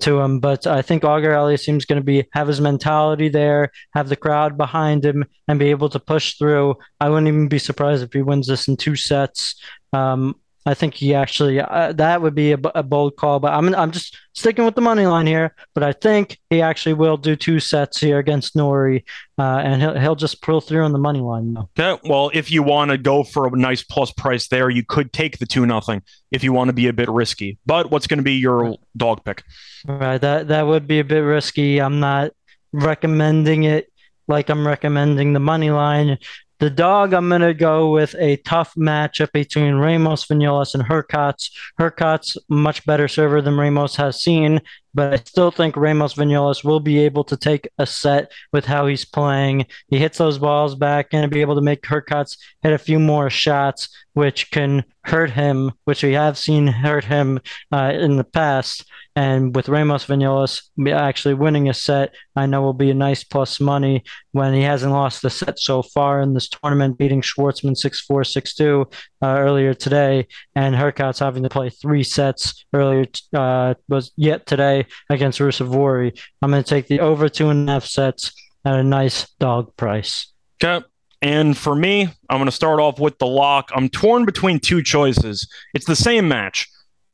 [0.00, 0.40] to him.
[0.40, 4.56] But I think Auger Aliassime's going to be have his mentality there, have the crowd
[4.56, 6.76] behind him, and be able to push through.
[7.00, 9.60] I wouldn't even be surprised if he wins this in two sets.
[9.92, 13.74] Um, I think he actually uh, that would be a, a, bold call, but I'm
[13.74, 15.54] I'm just sticking with the money line here.
[15.74, 19.04] But I think he actually will do two sets here against Norrie,
[19.38, 21.68] uh, and he'll he'll just pull through on the money line though.
[21.78, 25.12] Okay, well, if you want to go for a nice plus price there, you could
[25.12, 27.58] take the two nothing if you want to be a bit risky.
[27.66, 29.42] But what's going to be your dog pick?
[29.86, 31.80] Right, that that would be a bit risky.
[31.80, 32.32] I'm not
[32.72, 33.92] recommending it
[34.28, 36.18] like I'm recommending the money line
[36.62, 41.50] the dog, I'm going to go with a tough matchup between Ramos Vinolas and Hurkacz.
[41.80, 44.60] Hurkacz, much better server than Ramos has seen,
[44.94, 48.86] but I still think Ramos Vinolas will be able to take a set with how
[48.86, 49.66] he's playing.
[49.88, 53.28] He hits those balls back and be able to make Hurkacz hit a few more
[53.28, 57.40] shots, which can hurt him, which we have seen hurt him
[57.72, 58.84] uh, in the past.
[59.14, 63.60] And with Ramos Vinolas actually winning a set, I know will be a nice plus
[63.60, 68.00] money when he hasn't lost a set so far in this tournament, beating Schwartzman 6
[68.00, 68.86] 4 6 2
[69.22, 70.26] uh, earlier today.
[70.54, 73.04] And Hurkacz having to play three sets earlier,
[73.34, 76.18] uh, was yet today against Ruusuvuori.
[76.40, 78.32] I'm going to take the over two and a half sets
[78.64, 80.32] at a nice dog price.
[80.62, 80.86] Okay.
[81.22, 83.70] And for me, I'm going to start off with the lock.
[83.74, 85.48] I'm torn between two choices.
[85.72, 86.68] It's the same match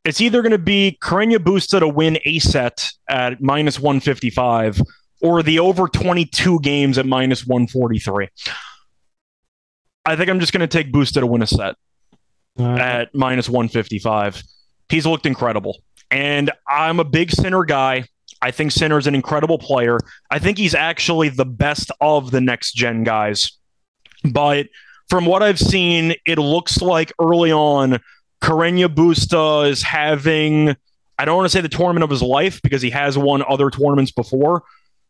[0.08, 4.80] it's either going to be Carreño Busta to win a set at minus 155
[5.20, 8.28] or the over 22 games at minus 143.
[10.06, 11.74] I think I'm just going to take Busta to win a set
[12.56, 12.80] right.
[12.80, 14.42] at minus 155.
[14.88, 15.76] He's looked incredible.
[16.10, 18.06] And I'm a big Sinner guy.
[18.40, 19.98] I think Sinner's an incredible player.
[20.30, 23.57] I think he's actually the best of the next gen guys.
[24.24, 24.68] But
[25.08, 27.98] from what I've seen, it looks like early on
[28.42, 30.76] Carreño Busta is having,
[31.18, 33.70] I don't want to say the tournament of his life because he has won other
[33.70, 34.64] tournaments before,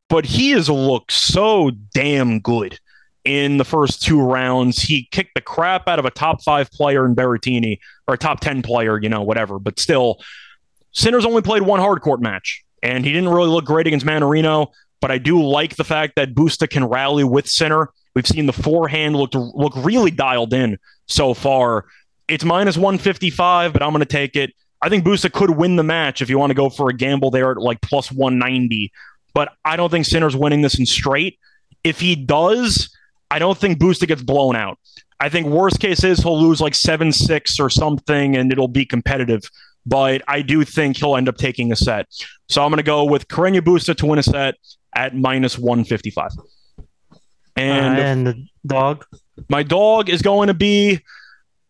[0.09, 2.79] but he has looked so damn good
[3.25, 4.81] in the first two rounds.
[4.81, 8.41] He kicked the crap out of a top five player in Berrettini or a top
[8.41, 9.59] 10 player, you know, whatever.
[9.59, 10.19] But still,
[10.93, 14.69] Sinner's only played one hard court match, and he didn't really look great against Mannarino.
[15.01, 17.91] But I do like the fact that Busta can rally with Sinner.
[18.15, 21.85] We've seen the forehand look look really dialed in so far.
[22.29, 24.53] It's minus 155, but I'm going to take it.
[24.81, 27.31] I think Busta could win the match if you want to go for a gamble
[27.31, 28.93] there at like plus 190.
[29.35, 31.39] But I don't think Sinner's winning this in straight.
[31.85, 32.95] If he does,
[33.31, 34.79] I don't think Busta gets blown out.
[35.21, 38.85] I think worst case is he'll lose like 7 6 or something and it'll be
[38.85, 39.43] competitive.
[39.85, 42.07] But I do think he'll end up taking a set.
[42.49, 44.55] So I'm going to go with Carreño Busta to win a set
[44.95, 46.31] at minus 155.
[47.59, 49.07] And, uh, and the dog?
[49.49, 51.01] My dog is going to be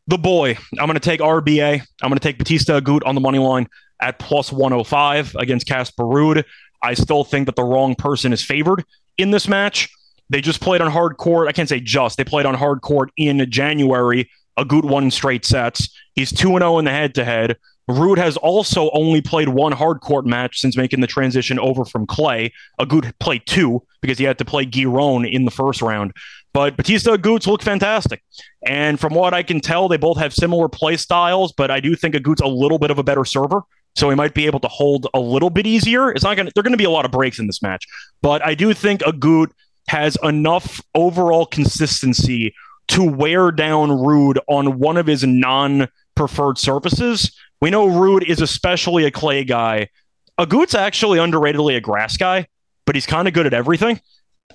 [0.06, 0.56] the boy.
[0.78, 1.80] I'm going to take RBA.
[2.02, 3.68] I'm going to take Bautista Agut on the money line
[4.00, 6.44] at plus 105 against Casper Ruud.
[6.82, 8.84] I still think that the wrong person is favored
[9.18, 9.88] in this match.
[10.30, 11.48] They just played on hard court.
[11.48, 12.16] I can't say just.
[12.16, 14.30] They played on hard court in January.
[14.58, 15.88] Agut won straight sets.
[16.14, 17.56] He's 2 0 in the head to head.
[17.88, 22.06] Ruud has also only played one hard court match since making the transition over from
[22.06, 22.52] clay.
[22.78, 26.12] Agut played two because he had to play Giron in the first round.
[26.52, 28.22] But Bautista Agut's look fantastic.
[28.66, 31.94] And from what I can tell, they both have similar play styles, but I do
[31.94, 33.62] think Agut's a little bit of a better server.
[33.96, 36.10] So he might be able to hold a little bit easier.
[36.10, 37.62] It's not going to, there are going to be a lot of breaks in this
[37.62, 37.84] match.
[38.22, 39.50] But I do think Agut
[39.88, 42.54] has enough overall consistency
[42.88, 47.32] to wear down Ruud on one of his non preferred surfaces.
[47.60, 49.88] We know Ruud is especially a clay guy.
[50.38, 52.46] Agut's actually underratedly a grass guy,
[52.86, 54.00] but he's kind of good at everything.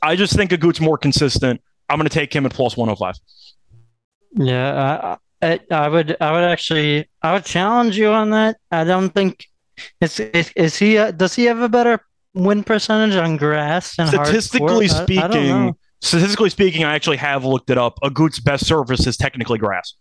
[0.02, 1.62] I just think Agut's more consistent.
[1.90, 3.16] I'm going to take him at plus 105.
[4.36, 8.58] Yeah, I, I would I would actually I would challenge you on that.
[8.72, 9.46] I don't think
[10.02, 12.00] is is, is he uh, does he have a better
[12.34, 15.52] win percentage on grass and statistically speaking?
[15.52, 18.00] I, I statistically speaking, I actually have looked it up.
[18.04, 19.94] Agut's best surface is technically grass.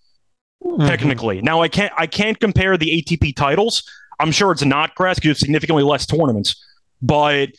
[0.64, 0.86] Mm-hmm.
[0.86, 3.82] Technically, now I can't I can't compare the ATP titles.
[4.20, 6.54] I'm sure it's not grass because you have significantly less tournaments,
[7.00, 7.50] but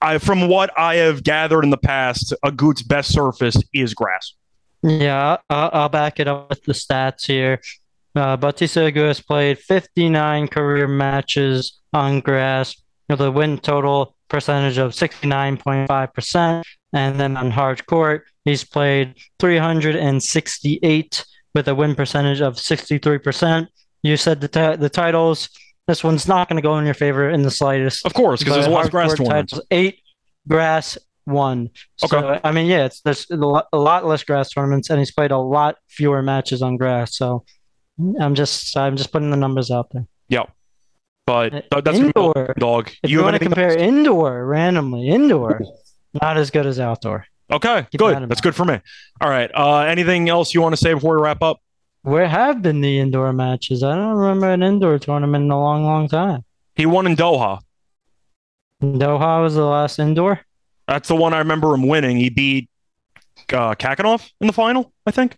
[0.00, 4.34] I, from what I have gathered in the past, Agut's best surface is grass.
[4.82, 7.60] Yeah, I'll, I'll back it up with the stats here.
[8.14, 12.76] Uh, Bautista Agut has played 59 career matches on grass
[13.08, 16.62] with a win total percentage of 69.5%.
[16.92, 21.24] And then on hard court, he's played 368
[21.54, 23.68] with a win percentage of 63%.
[24.02, 25.48] You said the, t- the titles.
[25.86, 28.04] This one's not going to go in your favor in the slightest.
[28.06, 29.52] Of course, because there's less grass tournaments.
[29.52, 30.00] Titles, eight
[30.48, 31.70] grass, one.
[32.02, 32.20] Okay.
[32.20, 35.38] So, I mean, yeah, it's there's a lot, less grass tournaments, and he's played a
[35.38, 37.16] lot fewer matches on grass.
[37.16, 37.44] So
[38.20, 40.06] I'm just I'm just putting the numbers out there.
[40.28, 40.44] Yeah.
[41.26, 42.90] But uh, that's indoor dog.
[43.02, 43.80] If you, you want to compare else?
[43.80, 45.60] indoor randomly, indoor,
[46.20, 47.26] not as good as outdoor.
[47.50, 48.16] Okay, good.
[48.16, 48.80] That that's good for me.
[49.20, 49.50] All right.
[49.54, 51.60] Uh, anything else you want to say before we wrap up?
[52.02, 53.82] Where have been the indoor matches?
[53.82, 56.44] I don't remember an indoor tournament in a long, long time.
[56.74, 57.60] He won in Doha.
[58.82, 60.40] Doha was the last indoor.
[60.86, 62.16] That's the one I remember him winning.
[62.18, 62.68] He beat
[63.52, 65.36] uh, Khachanov in the final, I think.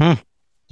[0.00, 0.14] Hmm.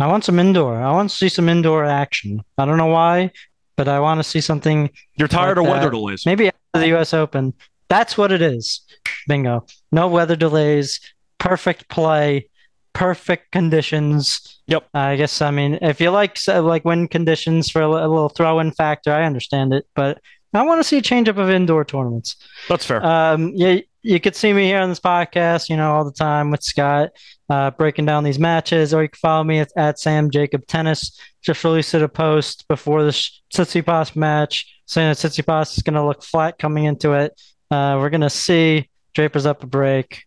[0.01, 0.77] I want some indoor.
[0.77, 2.43] I want to see some indoor action.
[2.59, 3.31] I don't know why,
[3.77, 4.91] but I want to see something.
[5.17, 6.27] You're tired like of weather delays.
[6.27, 7.15] Maybe after the U.S.
[7.15, 7.55] Open.
[7.89, 8.83] That's what it is.
[9.29, 9.65] Bingo.
[9.97, 11.01] No weather delays.
[11.39, 12.51] Perfect play.
[12.93, 14.61] Perfect conditions.
[14.67, 14.89] Yep.
[14.93, 18.73] I guess I mean if you like like wind conditions for a, a little throw-in
[18.73, 20.21] factor, I understand it, but
[20.53, 22.37] I want to see a change up of indoor tournaments.
[22.69, 23.05] That's fair.
[23.05, 26.51] Um, yeah, you could see me here on this podcast, you know, all the time
[26.51, 27.11] with Scott,
[27.51, 31.19] uh, breaking down these matches, or you can follow me at, at Sam Jacob Tennis.
[31.43, 36.23] Just released a post before the Tsitsipas match saying that Tsitsipas is going to look
[36.23, 37.39] flat coming into it.
[37.71, 40.25] Uh, we're going to see Draper's up a break.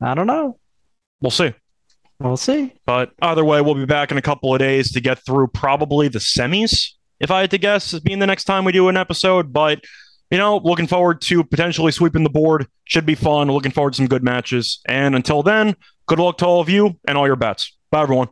[0.00, 0.58] I don't know.
[1.20, 1.54] We'll see.
[2.18, 2.74] We'll see.
[2.84, 6.08] But either way, we'll be back in a couple of days to get through probably
[6.08, 6.88] the semis
[7.20, 9.52] if I had to guess, as being the next time we do an episode.
[9.52, 9.84] But
[10.32, 12.66] you know, looking forward to potentially sweeping the board.
[12.84, 13.46] Should be fun.
[13.46, 14.80] Looking forward to some good matches.
[14.88, 17.76] And until then, good luck to all of you and all your bets.
[17.92, 18.26] Bye, everyone.